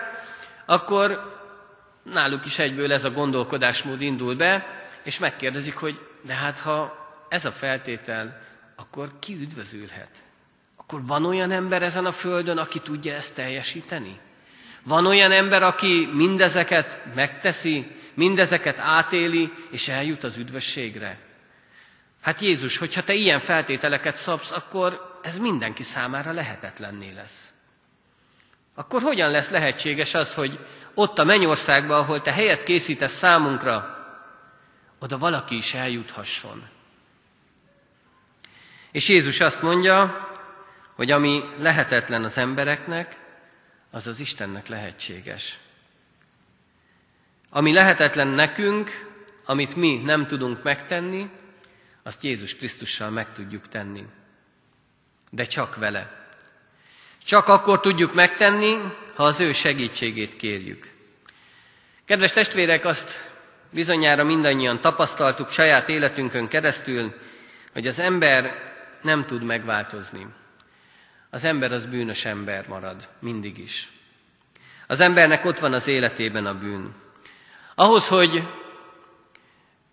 akkor 0.67 1.39
náluk 2.03 2.47
is 2.47 2.59
egyből 2.59 2.93
ez 2.93 3.05
a 3.05 3.11
gondolkodásmód 3.11 4.03
indul 4.03 4.37
be, 4.37 4.67
és 5.05 5.19
megkérdezik, 5.19 5.75
hogy 5.75 5.99
de 6.23 6.33
hát 6.33 6.59
ha 6.59 7.09
ez 7.29 7.45
a 7.45 7.53
feltétel, 7.53 8.41
akkor 8.77 9.11
ki 9.19 9.37
üdvözülhet? 9.41 10.11
Akkor 10.77 11.07
van 11.07 11.25
olyan 11.25 11.51
ember 11.51 11.83
ezen 11.83 12.07
a 12.07 12.13
földön, 12.13 12.59
aki 12.59 12.79
tudja 12.79 13.15
ezt 13.15 13.35
teljesíteni? 13.35 14.19
Van 14.83 15.07
olyan 15.07 15.33
ember, 15.33 15.63
aki 15.63 16.09
mindezeket 16.13 17.03
megteszi, 17.15 17.87
mindezeket 18.15 18.79
átéli, 18.79 19.53
és 19.71 19.89
eljut 19.89 20.25
az 20.25 20.37
üdvösségre? 20.37 21.19
Hát 22.21 22.41
Jézus, 22.41 22.77
hogyha 22.77 23.03
te 23.03 23.15
ilyen 23.15 23.39
feltételeket 23.41 24.17
szabsz, 24.17 24.51
akkor 24.51 25.19
ez 25.23 25.39
mindenki 25.39 25.83
számára 25.83 26.33
lehetetlenné 26.33 27.13
lesz. 27.13 27.53
Akkor 28.75 29.03
hogyan 29.03 29.31
lesz 29.31 29.51
lehetséges 29.51 30.15
az, 30.15 30.35
hogy 30.35 30.67
ott 30.95 31.19
a 31.19 31.25
mennyországban, 31.25 31.99
ahol 31.99 32.23
te 32.23 32.33
helyet 32.33 32.63
készítesz 32.63 33.13
számunkra, 33.13 33.99
oda 34.99 35.19
valaki 35.19 35.57
is 35.57 35.75
eljuthasson? 35.75 36.69
És 38.93 39.09
Jézus 39.09 39.41
azt 39.41 39.63
mondja, 39.63 40.29
hogy 40.95 41.11
ami 41.11 41.43
lehetetlen 41.59 42.25
az 42.25 42.39
embereknek, 42.39 43.19
az 43.91 44.07
az 44.07 44.21
Istennek 44.21 44.69
lehetséges. 44.69 45.59
Ami 47.51 47.73
lehetetlen 47.73 48.29
nekünk, 48.29 48.91
amit 49.45 49.77
mi 49.77 49.97
nem 50.05 50.27
tudunk 50.27 50.63
megtenni, 50.63 51.31
azt 52.03 52.25
Jézus 52.25 52.57
Krisztussal 52.57 53.11
meg 53.11 53.33
tudjuk 53.33 53.69
tenni. 53.69 54.05
De 55.31 55.45
csak 55.45 55.77
vele. 55.77 56.29
Csak 57.25 57.49
akkor 57.49 57.81
tudjuk 57.81 58.15
megtenni, 58.15 58.77
ha 59.15 59.25
az 59.25 59.41
ő 59.41 59.53
segítségét 59.53 60.37
kérjük. 60.37 60.91
Kedves 62.05 62.33
testvérek, 62.33 62.85
azt 62.85 63.31
bizonyára 63.73 64.25
mindannyian 64.25 64.81
tapasztaltuk 64.81 65.51
saját 65.51 65.89
életünkön 65.89 66.49
keresztül, 66.49 67.15
hogy 67.73 67.87
az 67.87 67.99
ember 67.99 68.55
nem 69.03 69.27
tud 69.27 69.43
megváltozni. 69.43 70.27
Az 71.31 71.45
ember 71.45 71.73
az 71.73 71.87
bűnös 71.87 72.25
ember 72.25 72.69
marad, 72.69 73.09
mindig 73.19 73.59
is. 73.59 73.93
Az 74.87 75.01
embernek 75.01 75.45
ott 75.45 75.59
van 75.59 75.73
az 75.73 75.87
életében 75.87 76.47
a 76.47 76.59
bűn. 76.59 76.95
Ahhoz, 77.75 78.09
hogy 78.09 78.49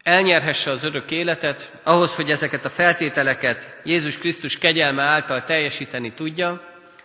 elnyerhesse 0.08 0.72
az 0.72 0.84
örök 0.84 1.12
életet, 1.12 1.72
ahhoz, 1.84 2.16
hogy 2.16 2.30
ezeket 2.30 2.66
a 2.66 2.70
feltételeket 2.70 3.80
Jézus 3.84 4.18
Krisztus 4.18 4.58
kegyelme 4.58 5.04
által 5.04 5.44
teljesíteni 5.44 6.14
tudja, 6.14 6.62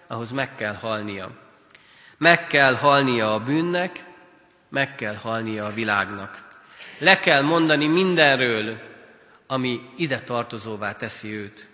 ahhoz 0.07 0.31
meg 0.31 0.55
kell 0.55 0.75
halnia. 0.75 1.31
Meg 2.19 2.47
kell 2.47 2.75
halnia 2.75 3.35
a 3.35 3.41
bűnnek, 3.41 4.05
meg 4.69 4.95
kell 4.95 5.15
halnia 5.15 5.67
a 5.67 5.73
világnak. 5.73 6.47
Le 6.99 7.21
kell 7.21 7.43
mondani 7.43 7.87
mindenről, 7.87 8.79
ami 9.47 9.81
ide 9.97 10.21
tartozóvá 10.21 10.97
teszi 10.97 11.35
őt. 11.35 11.69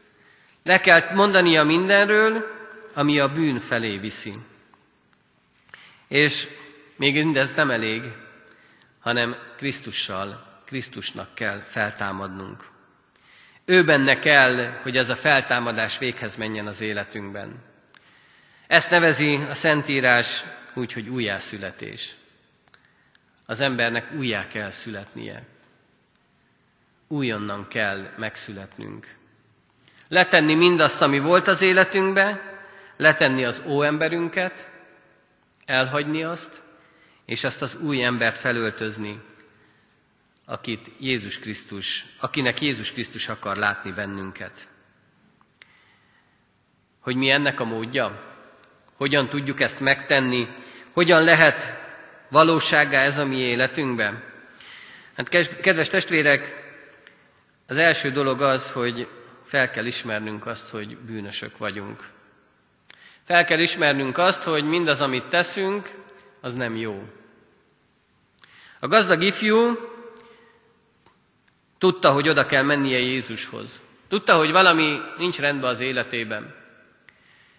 Le 0.62 0.80
kell 0.80 1.14
mondania 1.14 1.64
mindenről, 1.64 2.46
ami 2.94 3.18
a 3.18 3.32
bűn 3.32 3.58
felé 3.58 3.98
viszi. 3.98 4.34
És 6.08 6.48
még 6.96 7.14
mindez 7.14 7.54
nem 7.54 7.70
elég, 7.70 8.02
hanem 9.00 9.36
Krisztussal, 9.56 10.47
Krisztusnak 10.68 11.34
kell 11.34 11.58
feltámadnunk. 11.60 12.64
Ő 13.64 13.84
benne 13.84 14.18
kell, 14.18 14.78
hogy 14.82 14.96
ez 14.96 15.10
a 15.10 15.16
feltámadás 15.16 15.98
véghez 15.98 16.36
menjen 16.36 16.66
az 16.66 16.80
életünkben. 16.80 17.62
Ezt 18.66 18.90
nevezi 18.90 19.34
a 19.34 19.54
Szentírás 19.54 20.44
úgy, 20.74 20.92
hogy 20.92 21.08
újjászületés. 21.08 22.14
Az 23.46 23.60
embernek 23.60 24.12
újjá 24.16 24.46
kell 24.46 24.70
születnie. 24.70 25.42
Újonnan 27.06 27.68
kell 27.68 28.10
megszületnünk. 28.16 29.14
Letenni 30.08 30.54
mindazt, 30.54 31.02
ami 31.02 31.18
volt 31.18 31.48
az 31.48 31.62
életünkbe, 31.62 32.56
letenni 32.96 33.44
az 33.44 33.62
óemberünket, 33.66 34.70
elhagyni 35.64 36.22
azt, 36.24 36.62
és 37.26 37.44
azt 37.44 37.62
az 37.62 37.74
új 37.74 38.04
embert 38.04 38.38
felöltözni, 38.38 39.27
akit 40.48 40.90
Jézus 40.98 41.38
Krisztus, 41.38 42.06
akinek 42.20 42.60
Jézus 42.60 42.92
Krisztus 42.92 43.28
akar 43.28 43.56
látni 43.56 43.92
bennünket. 43.92 44.68
Hogy 47.00 47.16
mi 47.16 47.30
ennek 47.30 47.60
a 47.60 47.64
módja? 47.64 48.36
Hogyan 48.96 49.28
tudjuk 49.28 49.60
ezt 49.60 49.80
megtenni? 49.80 50.48
Hogyan 50.92 51.22
lehet 51.22 51.78
valósággá 52.30 53.02
ez 53.02 53.18
a 53.18 53.24
mi 53.24 53.36
életünkben? 53.36 54.24
Hát 55.16 55.28
kedves 55.60 55.88
testvérek, 55.88 56.66
az 57.66 57.76
első 57.76 58.10
dolog 58.10 58.40
az, 58.40 58.72
hogy 58.72 59.08
fel 59.44 59.70
kell 59.70 59.86
ismernünk 59.86 60.46
azt, 60.46 60.68
hogy 60.68 60.98
bűnösök 60.98 61.58
vagyunk. 61.58 62.08
Fel 63.24 63.44
kell 63.44 63.58
ismernünk 63.58 64.18
azt, 64.18 64.42
hogy 64.42 64.64
mindaz, 64.64 65.00
amit 65.00 65.28
teszünk, 65.28 65.90
az 66.40 66.54
nem 66.54 66.76
jó. 66.76 67.08
A 68.80 68.86
gazdag 68.86 69.22
ifjú 69.22 69.78
tudta, 71.78 72.12
hogy 72.12 72.28
oda 72.28 72.46
kell 72.46 72.62
mennie 72.62 72.98
Jézushoz. 72.98 73.80
Tudta, 74.08 74.36
hogy 74.36 74.50
valami 74.50 74.98
nincs 75.18 75.38
rendben 75.38 75.70
az 75.70 75.80
életében, 75.80 76.54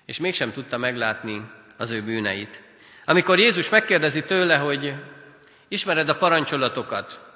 és 0.06 0.20
mégsem 0.20 0.52
tudta 0.52 0.78
meglátni 0.78 1.52
az 1.78 1.92
ő 1.92 2.04
bűneit. 2.04 2.64
Amikor 3.06 3.40
Jézus 3.40 3.70
megkérdezi 3.70 4.24
tőle, 4.24 4.58
hogy 4.58 4.94
ismered 5.68 6.10
a 6.10 6.18
parancsolatokat, 6.18 7.28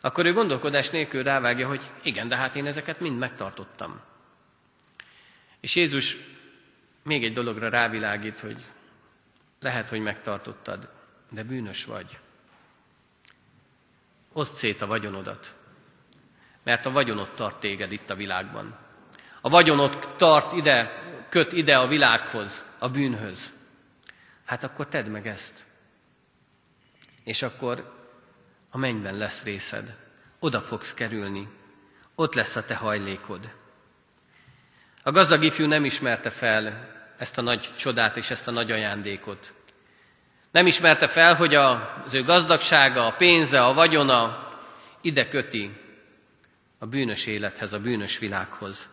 akkor 0.00 0.26
ő 0.26 0.32
gondolkodás 0.32 0.90
nélkül 0.90 1.22
rávágja, 1.22 1.68
hogy 1.68 1.90
igen, 2.02 2.28
de 2.28 2.36
hát 2.36 2.56
én 2.56 2.66
ezeket 2.66 3.00
mind 3.00 3.18
megtartottam. 3.18 4.00
És 5.60 5.76
Jézus 5.76 6.16
még 7.02 7.24
egy 7.24 7.32
dologra 7.32 7.68
rávilágít, 7.68 8.40
hogy 8.40 8.56
lehet, 9.60 9.88
hogy 9.88 10.00
megtartottad, 10.00 10.88
de 11.30 11.42
bűnös 11.42 11.84
vagy. 11.84 12.18
Oszd 14.32 14.54
szét 14.54 14.82
a 14.82 14.86
vagyonodat, 14.86 15.54
mert 16.64 16.86
a 16.86 16.90
vagyonod 16.90 17.30
tart 17.34 17.60
téged 17.60 17.92
itt 17.92 18.10
a 18.10 18.14
világban. 18.14 18.78
A 19.40 19.48
vagyonod 19.48 20.14
tart 20.16 20.52
ide, 20.52 20.94
köt 21.28 21.52
ide 21.52 21.76
a 21.78 21.86
világhoz, 21.86 22.64
a 22.78 22.88
bűnhöz. 22.88 23.52
Hát 24.46 24.64
akkor 24.64 24.88
tedd 24.88 25.06
meg 25.06 25.26
ezt. 25.26 25.64
És 27.24 27.42
akkor 27.42 28.00
a 28.70 28.78
mennyben 28.78 29.16
lesz 29.16 29.44
részed. 29.44 29.96
Oda 30.38 30.60
fogsz 30.60 30.94
kerülni. 30.94 31.48
Ott 32.14 32.34
lesz 32.34 32.56
a 32.56 32.64
te 32.64 32.74
hajlékod. 32.74 33.54
A 35.02 35.10
gazdag 35.10 35.42
ifjú 35.42 35.66
nem 35.66 35.84
ismerte 35.84 36.30
fel 36.30 36.90
ezt 37.18 37.38
a 37.38 37.42
nagy 37.42 37.70
csodát 37.76 38.16
és 38.16 38.30
ezt 38.30 38.48
a 38.48 38.50
nagy 38.50 38.70
ajándékot. 38.70 39.54
Nem 40.50 40.66
ismerte 40.66 41.06
fel, 41.06 41.34
hogy 41.34 41.54
az 41.54 42.14
ő 42.14 42.22
gazdagsága, 42.22 43.06
a 43.06 43.16
pénze, 43.16 43.64
a 43.64 43.74
vagyona 43.74 44.48
ide 45.00 45.28
köti 45.28 45.81
a 46.82 46.86
bűnös 46.86 47.26
élethez, 47.26 47.72
a 47.72 47.80
bűnös 47.80 48.18
világhoz. 48.18 48.88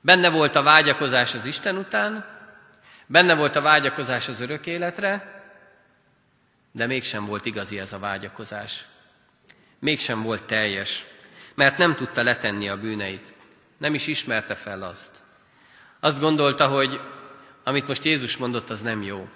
Benne 0.00 0.30
volt 0.30 0.56
a 0.56 0.62
vágyakozás 0.62 1.34
az 1.34 1.44
Isten 1.44 1.76
után, 1.76 2.24
benne 3.06 3.34
volt 3.34 3.56
a 3.56 3.60
vágyakozás 3.60 4.28
az 4.28 4.40
örök 4.40 4.66
életre, 4.66 5.42
de 6.72 6.86
mégsem 6.86 7.26
volt 7.26 7.46
igazi 7.46 7.78
ez 7.78 7.92
a 7.92 7.98
vágyakozás. 7.98 8.86
Mégsem 9.78 10.22
volt 10.22 10.44
teljes, 10.44 11.04
mert 11.54 11.78
nem 11.78 11.94
tudta 11.94 12.22
letenni 12.22 12.68
a 12.68 12.80
bűneit. 12.80 13.34
Nem 13.78 13.94
is 13.94 14.06
ismerte 14.06 14.54
fel 14.54 14.82
azt. 14.82 15.22
Azt 16.00 16.20
gondolta, 16.20 16.68
hogy 16.68 17.00
amit 17.64 17.86
most 17.86 18.04
Jézus 18.04 18.36
mondott, 18.36 18.70
az 18.70 18.82
nem 18.82 19.02
jó. 19.02 19.28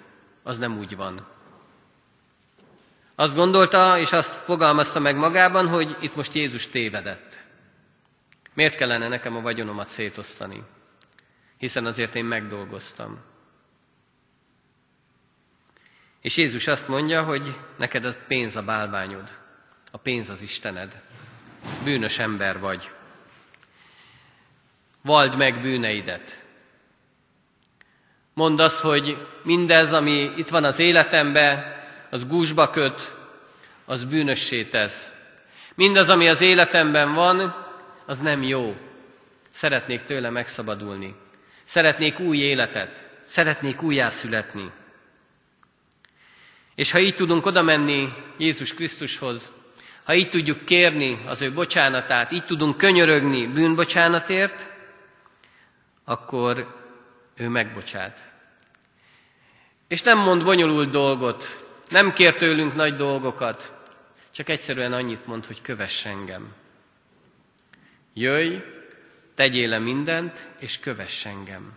Az 0.43 0.57
nem 0.57 0.77
úgy 0.77 0.95
van. 0.95 1.27
Azt 3.19 3.35
gondolta, 3.35 3.97
és 3.97 4.11
azt 4.11 4.35
fogalmazta 4.35 4.99
meg 4.99 5.15
magában, 5.15 5.67
hogy 5.67 5.97
itt 5.99 6.15
most 6.15 6.33
Jézus 6.33 6.67
tévedett. 6.67 7.43
Miért 8.53 8.75
kellene 8.75 9.07
nekem 9.07 9.35
a 9.35 9.41
vagyonomat 9.41 9.89
szétosztani? 9.89 10.63
Hiszen 11.57 11.85
azért 11.85 12.15
én 12.15 12.25
megdolgoztam. 12.25 13.19
És 16.21 16.37
Jézus 16.37 16.67
azt 16.67 16.87
mondja, 16.87 17.23
hogy 17.23 17.55
neked 17.77 18.05
a 18.05 18.13
pénz 18.27 18.55
a 18.55 18.61
bálványod, 18.61 19.29
a 19.91 19.97
pénz 19.97 20.29
az 20.29 20.41
Istened. 20.41 21.01
Bűnös 21.83 22.19
ember 22.19 22.59
vagy. 22.59 22.91
Vald 25.01 25.37
meg 25.37 25.61
bűneidet. 25.61 26.43
Mondd 28.33 28.61
azt, 28.61 28.79
hogy 28.79 29.27
mindez, 29.43 29.93
ami 29.93 30.33
itt 30.35 30.49
van 30.49 30.63
az 30.63 30.79
életemben, 30.79 31.77
az 32.09 32.27
gúzsba 32.27 32.69
köt, 32.69 33.15
az 33.85 34.03
bűnössé 34.03 34.63
tesz. 34.63 35.11
Mindaz, 35.75 36.09
ami 36.09 36.27
az 36.27 36.41
életemben 36.41 37.13
van, 37.13 37.67
az 38.05 38.19
nem 38.19 38.43
jó. 38.43 38.75
Szeretnék 39.49 40.03
tőle 40.03 40.29
megszabadulni. 40.29 41.15
Szeretnék 41.63 42.19
új 42.19 42.37
életet. 42.37 43.07
Szeretnék 43.25 43.81
újjászületni. 43.81 44.71
És 46.75 46.91
ha 46.91 46.99
így 46.99 47.15
tudunk 47.15 47.45
oda 47.45 47.61
menni 47.61 48.13
Jézus 48.37 48.73
Krisztushoz, 48.73 49.51
ha 50.03 50.13
így 50.13 50.29
tudjuk 50.29 50.65
kérni 50.65 51.23
az 51.25 51.41
ő 51.41 51.53
bocsánatát, 51.53 52.31
így 52.31 52.45
tudunk 52.45 52.77
könyörögni 52.77 53.47
bűnbocsánatért, 53.47 54.69
akkor 56.05 56.75
ő 57.37 57.47
megbocsát. 57.49 58.33
És 59.87 60.01
nem 60.01 60.17
mond 60.17 60.43
bonyolult 60.43 60.89
dolgot, 60.89 61.68
nem 61.89 62.13
kér 62.13 62.35
tőlünk 62.35 62.75
nagy 62.75 62.95
dolgokat, 62.95 63.73
csak 64.33 64.49
egyszerűen 64.49 64.93
annyit 64.93 65.25
mond, 65.25 65.45
hogy 65.45 65.61
kövess 65.61 66.05
engem. 66.05 66.53
Jöjj, 68.13 68.55
tegyél 69.35 69.69
le 69.69 69.79
mindent, 69.79 70.49
és 70.59 70.79
kövess 70.79 71.25
engem. 71.25 71.73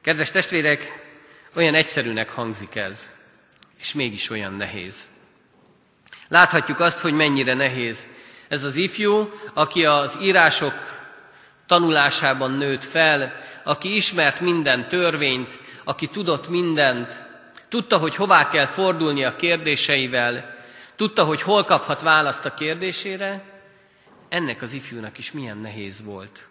Kedves 0.00 0.30
testvérek, 0.30 1.12
olyan 1.54 1.74
egyszerűnek 1.74 2.30
hangzik 2.30 2.74
ez, 2.74 3.12
és 3.80 3.94
mégis 3.94 4.30
olyan 4.30 4.52
nehéz. 4.54 5.08
Láthatjuk 6.28 6.80
azt, 6.80 7.00
hogy 7.00 7.12
mennyire 7.12 7.54
nehéz. 7.54 8.08
Ez 8.48 8.64
az 8.64 8.76
ifjú, 8.76 9.32
aki 9.54 9.84
az 9.84 10.18
írások 10.20 10.74
tanulásában 11.66 12.50
nőtt 12.52 12.84
fel, 12.84 13.34
aki 13.64 13.96
ismert 13.96 14.40
minden 14.40 14.88
törvényt, 14.88 15.58
aki 15.84 16.06
tudott 16.06 16.48
mindent, 16.48 17.23
tudta, 17.74 17.98
hogy 17.98 18.14
hová 18.14 18.48
kell 18.48 18.66
fordulni 18.66 19.24
a 19.24 19.36
kérdéseivel, 19.36 20.54
tudta, 20.96 21.24
hogy 21.24 21.42
hol 21.42 21.64
kaphat 21.64 22.00
választ 22.02 22.44
a 22.44 22.54
kérdésére, 22.54 23.44
ennek 24.28 24.62
az 24.62 24.72
ifjúnak 24.72 25.18
is 25.18 25.32
milyen 25.32 25.58
nehéz 25.58 26.02
volt. 26.02 26.48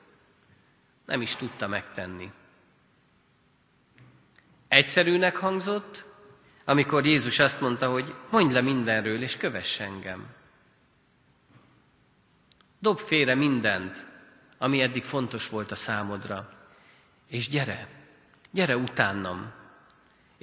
Nem 1.05 1.21
is 1.21 1.35
tudta 1.35 1.67
megtenni. 1.67 2.31
Egyszerűnek 4.67 5.35
hangzott, 5.35 6.05
amikor 6.65 7.05
Jézus 7.05 7.39
azt 7.39 7.61
mondta, 7.61 7.89
hogy 7.89 8.15
mondj 8.29 8.53
le 8.53 8.61
mindenről, 8.61 9.21
és 9.21 9.37
kövess 9.37 9.79
engem. 9.79 10.25
Dob 12.79 12.97
félre 12.97 13.35
mindent, 13.35 14.05
ami 14.57 14.81
eddig 14.81 15.03
fontos 15.03 15.49
volt 15.49 15.71
a 15.71 15.75
számodra, 15.75 16.49
és 17.27 17.49
gyere, 17.49 17.87
gyere 18.51 18.77
utánam, 18.77 19.61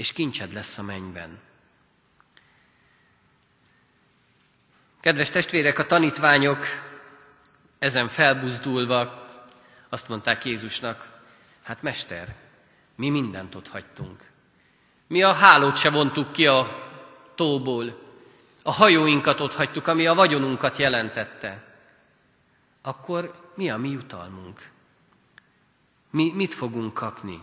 és 0.00 0.12
kincsed 0.12 0.52
lesz 0.52 0.78
a 0.78 0.82
mennyben. 0.82 1.38
Kedves 5.00 5.30
testvérek, 5.30 5.78
a 5.78 5.86
tanítványok 5.86 6.64
ezen 7.78 8.08
felbuzdulva 8.08 9.26
azt 9.88 10.08
mondták 10.08 10.44
Jézusnak, 10.44 11.20
hát 11.62 11.82
mester, 11.82 12.34
mi 12.94 13.10
mindent 13.10 13.54
ott 13.54 13.68
hagytunk. 13.68 14.30
Mi 15.06 15.22
a 15.22 15.32
hálót 15.32 15.76
se 15.76 15.90
vontuk 15.90 16.32
ki 16.32 16.46
a 16.46 16.68
tóból, 17.34 18.02
a 18.62 18.72
hajóinkat 18.72 19.40
ott 19.40 19.54
hagytuk, 19.54 19.86
ami 19.86 20.06
a 20.06 20.14
vagyonunkat 20.14 20.76
jelentette. 20.76 21.64
Akkor 22.82 23.50
mi 23.54 23.70
a 23.70 23.76
mi 23.76 23.88
jutalmunk? 23.88 24.70
Mi 26.10 26.32
mit 26.34 26.54
fogunk 26.54 26.94
kapni? 26.94 27.42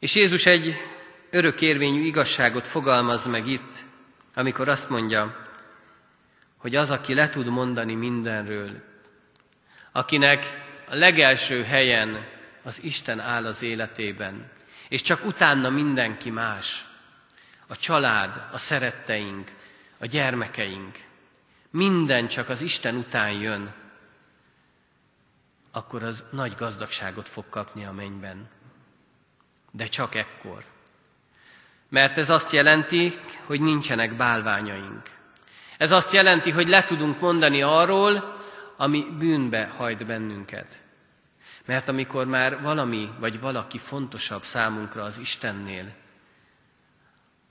És 0.00 0.14
Jézus 0.14 0.46
egy 0.46 0.74
örökérvényű 1.30 2.00
igazságot 2.00 2.68
fogalmaz 2.68 3.26
meg 3.26 3.46
itt, 3.46 3.72
amikor 4.34 4.68
azt 4.68 4.88
mondja, 4.88 5.42
hogy 6.56 6.74
az, 6.74 6.90
aki 6.90 7.14
le 7.14 7.28
tud 7.28 7.46
mondani 7.46 7.94
mindenről, 7.94 8.82
akinek 9.92 10.46
a 10.88 10.94
legelső 10.94 11.62
helyen 11.62 12.26
az 12.62 12.82
Isten 12.82 13.20
áll 13.20 13.46
az 13.46 13.62
életében, 13.62 14.50
és 14.88 15.02
csak 15.02 15.24
utána 15.24 15.70
mindenki 15.70 16.30
más, 16.30 16.86
a 17.66 17.76
család, 17.76 18.48
a 18.52 18.58
szeretteink, 18.58 19.50
a 19.98 20.06
gyermekeink, 20.06 20.98
minden 21.70 22.28
csak 22.28 22.48
az 22.48 22.60
Isten 22.60 22.94
után 22.94 23.30
jön, 23.30 23.74
akkor 25.72 26.02
az 26.02 26.24
nagy 26.30 26.54
gazdagságot 26.54 27.28
fog 27.28 27.48
kapni 27.48 27.84
a 27.84 27.92
mennyben. 27.92 28.48
De 29.70 29.86
csak 29.86 30.14
ekkor. 30.14 30.64
Mert 31.88 32.16
ez 32.16 32.30
azt 32.30 32.52
jelenti, 32.52 33.12
hogy 33.44 33.60
nincsenek 33.60 34.16
bálványaink. 34.16 35.18
Ez 35.78 35.90
azt 35.90 36.12
jelenti, 36.12 36.50
hogy 36.50 36.68
le 36.68 36.84
tudunk 36.84 37.20
mondani 37.20 37.62
arról, 37.62 38.38
ami 38.76 39.06
bűnbe 39.18 39.66
hajt 39.66 40.06
bennünket. 40.06 40.82
Mert 41.64 41.88
amikor 41.88 42.26
már 42.26 42.62
valami 42.62 43.10
vagy 43.18 43.40
valaki 43.40 43.78
fontosabb 43.78 44.42
számunkra 44.42 45.02
az 45.02 45.18
Istennél, 45.18 45.94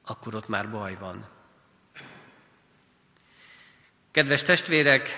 akkor 0.05 0.35
ott 0.35 0.47
már 0.47 0.69
baj 0.69 0.97
van. 0.99 1.27
Kedves 4.11 4.43
testvérek, 4.43 5.09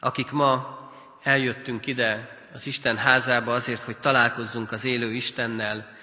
akik 0.00 0.30
ma 0.30 0.78
eljöttünk 1.22 1.86
ide 1.86 2.37
az 2.58 2.66
Isten 2.66 2.96
házába 2.96 3.52
azért, 3.52 3.82
hogy 3.82 3.98
találkozzunk 3.98 4.72
az 4.72 4.84
élő 4.84 5.12
Istennel, 5.12 5.96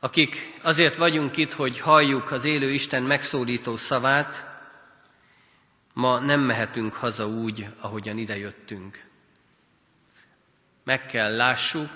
akik 0.00 0.52
azért 0.62 0.96
vagyunk 0.96 1.36
itt, 1.36 1.52
hogy 1.52 1.78
halljuk 1.78 2.30
az 2.30 2.44
élő 2.44 2.70
Isten 2.70 3.02
megszólító 3.02 3.76
szavát, 3.76 4.46
ma 5.92 6.18
nem 6.18 6.40
mehetünk 6.40 6.94
haza 6.94 7.26
úgy, 7.26 7.66
ahogyan 7.80 8.18
idejöttünk. 8.18 9.04
Meg 10.84 11.06
kell 11.06 11.36
lássuk, 11.36 11.90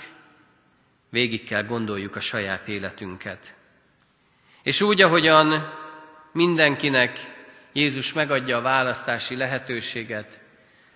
végig 1.10 1.44
kell 1.44 1.64
gondoljuk 1.64 2.16
a 2.16 2.20
saját 2.20 2.68
életünket. 2.68 3.54
És 4.62 4.80
úgy, 4.80 5.02
ahogyan 5.02 5.72
mindenkinek 6.32 7.18
Jézus 7.72 8.12
megadja 8.12 8.56
a 8.56 8.60
választási 8.62 9.36
lehetőséget, 9.36 10.44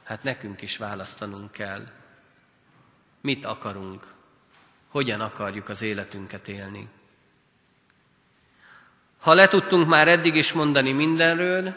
hát 0.05 0.23
nekünk 0.23 0.63
is 0.63 0.77
választanunk 0.77 1.53
kell. 1.53 1.99
Mit 3.21 3.45
akarunk? 3.45 4.13
Hogyan 4.89 5.21
akarjuk 5.21 5.69
az 5.69 5.83
életünket 5.83 6.49
élni? 6.49 6.89
Ha 9.21 9.35
letudtunk 9.35 9.89
már 9.89 10.09
eddig 10.09 10.35
is 10.35 10.53
mondani 10.53 10.93
mindenről, 10.93 11.75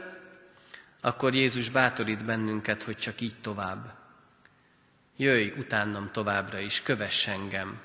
akkor 1.02 1.34
Jézus 1.34 1.70
bátorít 1.70 2.26
bennünket, 2.26 2.84
hogy 2.84 2.98
csak 2.98 3.22
így 3.22 3.36
tovább. 3.42 3.94
Jöjj 5.18 5.54
utánam 5.58 6.10
továbbra 6.12 6.60
is, 6.60 6.82
kövess 6.82 7.28
engem. 7.28 7.82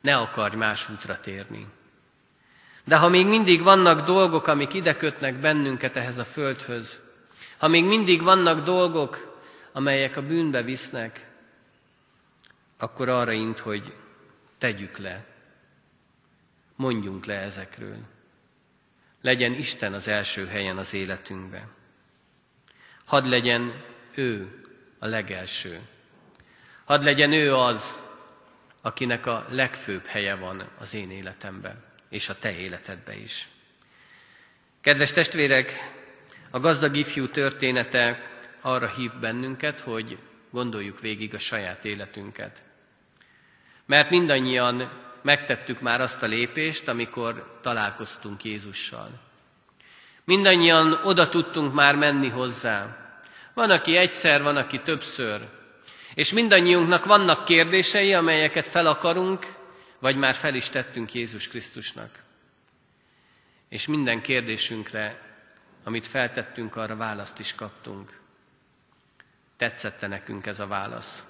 Ne 0.00 0.16
akarj 0.16 0.56
más 0.56 0.88
útra 0.88 1.20
térni. 1.20 1.66
De 2.84 2.96
ha 2.96 3.08
még 3.08 3.26
mindig 3.26 3.62
vannak 3.62 4.06
dolgok, 4.06 4.46
amik 4.46 4.74
ide 4.74 4.96
kötnek 4.96 5.40
bennünket 5.40 5.96
ehhez 5.96 6.18
a 6.18 6.24
földhöz, 6.24 7.00
ha 7.58 7.68
még 7.68 7.84
mindig 7.84 8.22
vannak 8.22 8.64
dolgok, 8.64 9.40
amelyek 9.72 10.16
a 10.16 10.26
bűnbe 10.26 10.62
visznek, 10.62 11.26
akkor 12.78 13.08
arra 13.08 13.32
int, 13.32 13.58
hogy 13.58 13.96
tegyük 14.58 14.96
le, 14.96 15.24
mondjunk 16.76 17.24
le 17.24 17.34
ezekről. 17.34 17.98
Legyen 19.20 19.52
Isten 19.52 19.92
az 19.92 20.08
első 20.08 20.46
helyen 20.46 20.78
az 20.78 20.94
életünkbe. 20.94 21.68
Hadd 23.04 23.28
legyen 23.28 23.84
ő 24.14 24.62
a 24.98 25.06
legelső. 25.06 25.80
Hadd 26.84 27.04
legyen 27.04 27.32
ő 27.32 27.54
az, 27.54 28.00
akinek 28.80 29.26
a 29.26 29.46
legfőbb 29.48 30.04
helye 30.04 30.34
van 30.34 30.68
az 30.78 30.94
én 30.94 31.10
életemben, 31.10 31.84
és 32.08 32.28
a 32.28 32.38
te 32.38 32.56
életedben 32.56 33.18
is. 33.18 33.48
Kedves 34.80 35.12
testvérek, 35.12 35.72
a 36.50 36.60
gazdag 36.60 36.96
ifjú 36.96 37.28
története 37.28 38.30
arra 38.60 38.88
hív 38.88 39.12
bennünket, 39.20 39.80
hogy 39.80 40.18
gondoljuk 40.54 41.00
végig 41.00 41.34
a 41.34 41.38
saját 41.38 41.84
életünket. 41.84 42.62
Mert 43.86 44.10
mindannyian 44.10 44.90
megtettük 45.22 45.80
már 45.80 46.00
azt 46.00 46.22
a 46.22 46.26
lépést, 46.26 46.88
amikor 46.88 47.58
találkoztunk 47.62 48.44
Jézussal. 48.44 49.20
Mindannyian 50.24 50.92
oda 51.04 51.28
tudtunk 51.28 51.74
már 51.74 51.96
menni 51.96 52.28
hozzá. 52.28 52.96
Van, 53.54 53.70
aki 53.70 53.96
egyszer, 53.96 54.42
van, 54.42 54.56
aki 54.56 54.80
többször. 54.80 55.48
És 56.14 56.32
mindannyiunknak 56.32 57.04
vannak 57.04 57.44
kérdései, 57.44 58.12
amelyeket 58.12 58.66
fel 58.66 58.86
akarunk, 58.86 59.46
vagy 59.98 60.16
már 60.16 60.34
fel 60.34 60.54
is 60.54 60.68
tettünk 60.68 61.12
Jézus 61.12 61.48
Krisztusnak. 61.48 62.22
És 63.68 63.86
minden 63.86 64.22
kérdésünkre, 64.22 65.20
amit 65.84 66.06
feltettünk, 66.06 66.76
arra 66.76 66.96
választ 66.96 67.38
is 67.38 67.54
kaptunk. 67.54 68.22
Tetszette 69.56 70.06
nekünk 70.06 70.46
ez 70.46 70.60
a 70.60 70.66
válasz? 70.66 71.26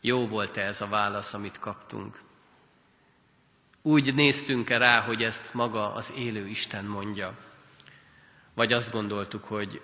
Jó 0.00 0.26
volt-e 0.26 0.60
ez 0.62 0.80
a 0.80 0.88
válasz, 0.88 1.34
amit 1.34 1.58
kaptunk? 1.58 2.20
Úgy 3.82 4.14
néztünk-e 4.14 4.78
rá, 4.78 5.00
hogy 5.00 5.22
ezt 5.22 5.54
maga 5.54 5.92
az 5.94 6.12
élő 6.16 6.46
Isten 6.46 6.84
mondja? 6.84 7.36
Vagy 8.54 8.72
azt 8.72 8.92
gondoltuk, 8.92 9.44
hogy 9.44 9.82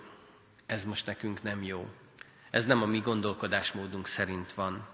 ez 0.66 0.84
most 0.84 1.06
nekünk 1.06 1.42
nem 1.42 1.62
jó? 1.62 1.88
Ez 2.50 2.64
nem 2.66 2.82
a 2.82 2.86
mi 2.86 2.98
gondolkodásmódunk 2.98 4.06
szerint 4.06 4.52
van. 4.52 4.88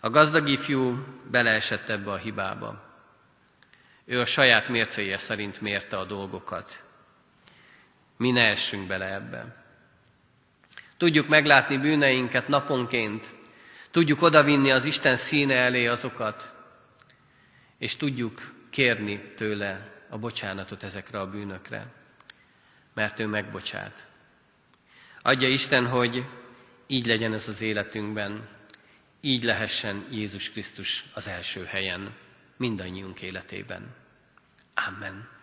A 0.00 0.10
gazdag 0.10 0.48
ifjú 0.48 1.04
beleesett 1.30 1.88
ebbe 1.88 2.10
a 2.10 2.16
hibába. 2.16 2.82
Ő 4.04 4.20
a 4.20 4.26
saját 4.26 4.68
mércéje 4.68 5.18
szerint 5.18 5.60
mérte 5.60 5.98
a 5.98 6.04
dolgokat. 6.04 6.84
mi 8.16 8.30
ne 8.30 8.48
essünk 8.48 8.86
bele 8.86 9.14
ebbe. 9.14 9.63
Tudjuk 10.96 11.28
meglátni 11.28 11.78
bűneinket 11.78 12.48
naponként, 12.48 13.26
tudjuk 13.90 14.22
odavinni 14.22 14.70
az 14.70 14.84
Isten 14.84 15.16
színe 15.16 15.54
elé 15.54 15.86
azokat, 15.86 16.54
és 17.78 17.96
tudjuk 17.96 18.52
kérni 18.70 19.32
tőle 19.36 19.92
a 20.08 20.18
bocsánatot 20.18 20.82
ezekre 20.82 21.20
a 21.20 21.30
bűnökre, 21.30 21.86
mert 22.94 23.20
ő 23.20 23.26
megbocsát. 23.26 24.06
Adja 25.22 25.48
Isten, 25.48 25.86
hogy 25.86 26.24
így 26.86 27.06
legyen 27.06 27.32
ez 27.32 27.48
az 27.48 27.60
életünkben, 27.60 28.48
így 29.20 29.44
lehessen 29.44 30.04
Jézus 30.10 30.50
Krisztus 30.50 31.04
az 31.14 31.28
első 31.28 31.64
helyen 31.64 32.14
mindannyiunk 32.56 33.22
életében. 33.22 33.94
Amen. 34.74 35.33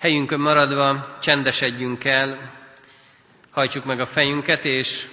Helyünkön 0.00 0.40
maradva 0.40 1.18
csendesedjünk 1.22 2.04
el, 2.04 2.52
hajtsuk 3.50 3.84
meg 3.84 4.00
a 4.00 4.06
fejünket, 4.06 4.64
és 4.64 5.08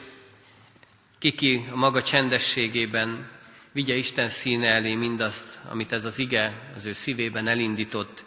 kiki 1.19 1.65
a 1.71 1.76
maga 1.76 2.02
csendességében 2.04 3.30
vigye 3.71 3.95
Isten 3.95 4.28
színe 4.28 4.67
elé 4.73 4.95
mindazt, 4.95 5.60
amit 5.69 5.91
ez 5.91 6.06
az 6.06 6.19
ige 6.19 6.71
az 6.76 6.86
ő 6.86 6.91
szívében 6.91 7.47
elindított, 7.47 8.26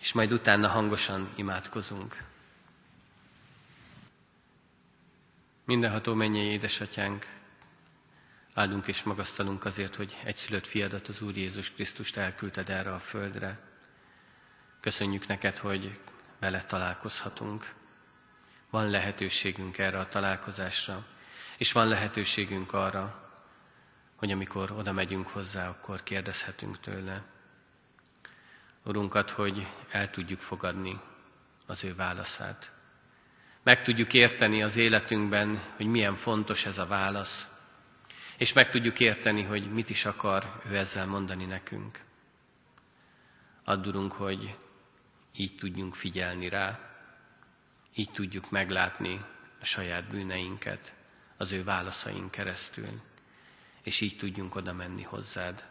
és 0.00 0.12
majd 0.12 0.32
utána 0.32 0.68
hangosan 0.68 1.30
imádkozunk. 1.36 2.16
Mindenható 5.64 6.14
mennyei 6.14 6.46
édesatyánk, 6.46 7.26
áldunk 8.54 8.86
és 8.86 9.02
magasztalunk 9.02 9.64
azért, 9.64 9.96
hogy 9.96 10.16
egyszülött 10.24 10.66
fiadat, 10.66 11.08
az 11.08 11.22
Úr 11.22 11.36
Jézus 11.36 11.72
Krisztust 11.72 12.16
elküldted 12.16 12.68
erre 12.70 12.92
a 12.92 12.98
földre. 12.98 13.69
Köszönjük 14.80 15.26
neked, 15.26 15.58
hogy 15.58 16.00
vele 16.38 16.62
találkozhatunk. 16.64 17.74
Van 18.70 18.88
lehetőségünk 18.90 19.78
erre 19.78 19.98
a 19.98 20.08
találkozásra, 20.08 21.06
és 21.56 21.72
van 21.72 21.88
lehetőségünk 21.88 22.72
arra, 22.72 23.30
hogy 24.16 24.30
amikor 24.30 24.70
oda 24.72 24.92
megyünk 24.92 25.26
hozzá, 25.26 25.68
akkor 25.68 26.02
kérdezhetünk 26.02 26.80
tőle. 26.80 27.22
Urunkat, 28.84 29.30
hogy 29.30 29.66
el 29.90 30.10
tudjuk 30.10 30.40
fogadni 30.40 31.00
az 31.66 31.84
ő 31.84 31.94
válaszát. 31.94 32.72
Meg 33.62 33.82
tudjuk 33.82 34.12
érteni 34.12 34.62
az 34.62 34.76
életünkben, 34.76 35.62
hogy 35.76 35.86
milyen 35.86 36.14
fontos 36.14 36.66
ez 36.66 36.78
a 36.78 36.86
válasz, 36.86 37.48
és 38.36 38.52
meg 38.52 38.70
tudjuk 38.70 39.00
érteni, 39.00 39.42
hogy 39.42 39.72
mit 39.72 39.90
is 39.90 40.04
akar 40.04 40.60
ő 40.70 40.76
ezzel 40.76 41.06
mondani 41.06 41.44
nekünk. 41.44 42.04
Addurunk, 43.64 44.12
hogy 44.12 44.56
így 45.36 45.56
tudjunk 45.56 45.94
figyelni 45.94 46.48
rá, 46.48 46.90
így 47.94 48.10
tudjuk 48.10 48.50
meglátni 48.50 49.24
a 49.60 49.64
saját 49.64 50.08
bűneinket 50.08 50.94
az 51.36 51.52
ő 51.52 51.64
válaszaink 51.64 52.30
keresztül, 52.30 53.00
és 53.82 54.00
így 54.00 54.16
tudjunk 54.16 54.54
oda 54.54 54.72
menni 54.72 55.02
hozzád. 55.02 55.68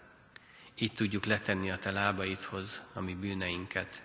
Így 0.76 0.94
tudjuk 0.94 1.26
letenni 1.26 1.72
a 1.72 1.78
te 1.78 1.92
lábaidhoz 1.92 2.82
a 2.94 3.00
mi 3.00 3.14
bűneinket, 3.16 4.02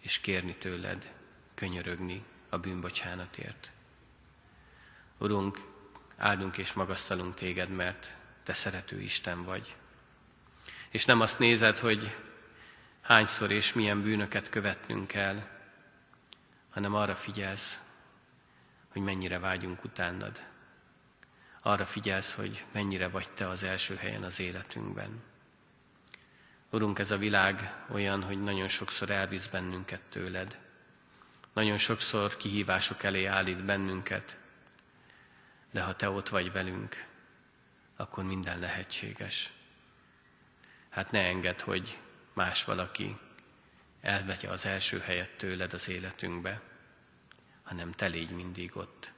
és 0.00 0.20
kérni 0.20 0.56
tőled, 0.56 1.12
könyörögni 1.54 2.24
a 2.48 2.58
bűnbocsánatért. 2.58 3.70
Urunk, 5.18 5.58
áldunk 6.16 6.58
és 6.58 6.72
magasztalunk 6.72 7.34
téged, 7.34 7.68
mert 7.70 8.14
te 8.42 8.52
szerető 8.52 9.00
Isten 9.00 9.44
vagy. 9.44 9.76
És 10.90 11.04
nem 11.04 11.20
azt 11.20 11.38
nézed, 11.38 11.78
hogy 11.78 12.16
hányszor 13.02 13.50
és 13.50 13.72
milyen 13.72 14.02
bűnöket 14.02 14.48
követnünk 14.48 15.12
el, 15.12 15.48
hanem 16.70 16.94
arra 16.94 17.14
figyelsz, 17.14 17.80
hogy 18.88 19.02
mennyire 19.02 19.38
vágyunk 19.38 19.84
utánad. 19.84 20.40
Arra 21.60 21.84
figyelsz, 21.84 22.34
hogy 22.34 22.64
mennyire 22.72 23.08
vagy 23.08 23.30
te 23.30 23.48
az 23.48 23.62
első 23.62 23.96
helyen 23.96 24.22
az 24.22 24.40
életünkben. 24.40 25.22
Urunk, 26.70 26.98
ez 26.98 27.10
a 27.10 27.16
világ 27.16 27.74
olyan, 27.88 28.22
hogy 28.22 28.42
nagyon 28.42 28.68
sokszor 28.68 29.10
elvisz 29.10 29.46
bennünket 29.46 30.00
tőled. 30.00 30.58
Nagyon 31.52 31.76
sokszor 31.76 32.36
kihívások 32.36 33.02
elé 33.02 33.24
állít 33.24 33.64
bennünket, 33.64 34.38
de 35.70 35.82
ha 35.82 35.96
Te 35.96 36.10
ott 36.10 36.28
vagy 36.28 36.52
velünk, 36.52 37.06
akkor 37.96 38.24
minden 38.24 38.58
lehetséges. 38.58 39.52
Hát 40.88 41.10
ne 41.10 41.26
engedd, 41.26 41.62
hogy 41.62 41.98
más 42.32 42.64
valaki 42.64 43.16
elvegye 44.00 44.48
az 44.48 44.66
első 44.66 44.98
helyet 44.98 45.36
tőled 45.36 45.72
az 45.72 45.88
életünkbe, 45.88 46.60
hanem 47.62 47.92
Te 47.92 48.06
légy 48.06 48.30
mindig 48.30 48.76
ott. 48.76 49.12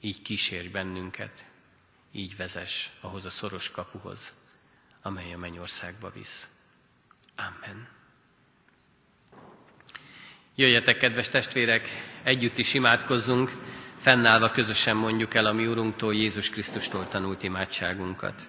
Így 0.00 0.22
kísérj 0.22 0.68
bennünket, 0.68 1.44
így 2.12 2.36
vezess 2.36 2.88
ahhoz 3.00 3.24
a 3.24 3.30
szoros 3.30 3.70
kapuhoz, 3.70 4.34
amely 5.02 5.32
a 5.32 5.38
mennyországba 5.38 6.10
visz. 6.10 6.48
Amen. 7.36 7.88
Jöjjetek, 10.54 10.96
kedves 10.96 11.28
testvérek, 11.28 11.88
együtt 12.22 12.58
is 12.58 12.74
imádkozzunk, 12.74 13.50
fennállva 13.96 14.50
közösen 14.50 14.96
mondjuk 14.96 15.34
el 15.34 15.46
a 15.46 15.52
mi 15.52 15.66
Urunktól, 15.66 16.14
Jézus 16.14 16.50
Krisztustól 16.50 17.08
tanult 17.08 17.42
imádságunkat. 17.42 18.48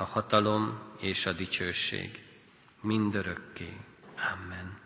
a 0.00 0.04
hatalom 0.04 0.80
és 1.00 1.26
a 1.26 1.32
dicsőség 1.32 2.24
mindörökké. 2.80 3.76
Amen. 4.32 4.78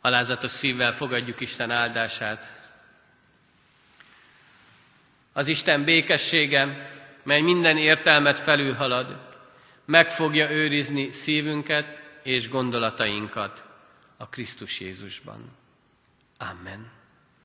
Alázatos 0.00 0.50
szívvel 0.50 0.92
fogadjuk 0.92 1.40
Isten 1.40 1.70
áldását. 1.70 2.70
Az 5.32 5.48
Isten 5.48 5.84
békessége, 5.84 6.90
mely 7.22 7.40
minden 7.40 7.76
értelmet 7.76 8.38
felülhalad, 8.38 9.34
meg 9.84 10.10
fogja 10.10 10.50
őrizni 10.50 11.08
szívünket 11.12 12.00
és 12.22 12.48
gondolatainkat 12.48 13.64
a 14.16 14.28
Krisztus 14.28 14.80
Jézusban. 14.80 15.56
Amen. 16.38 16.95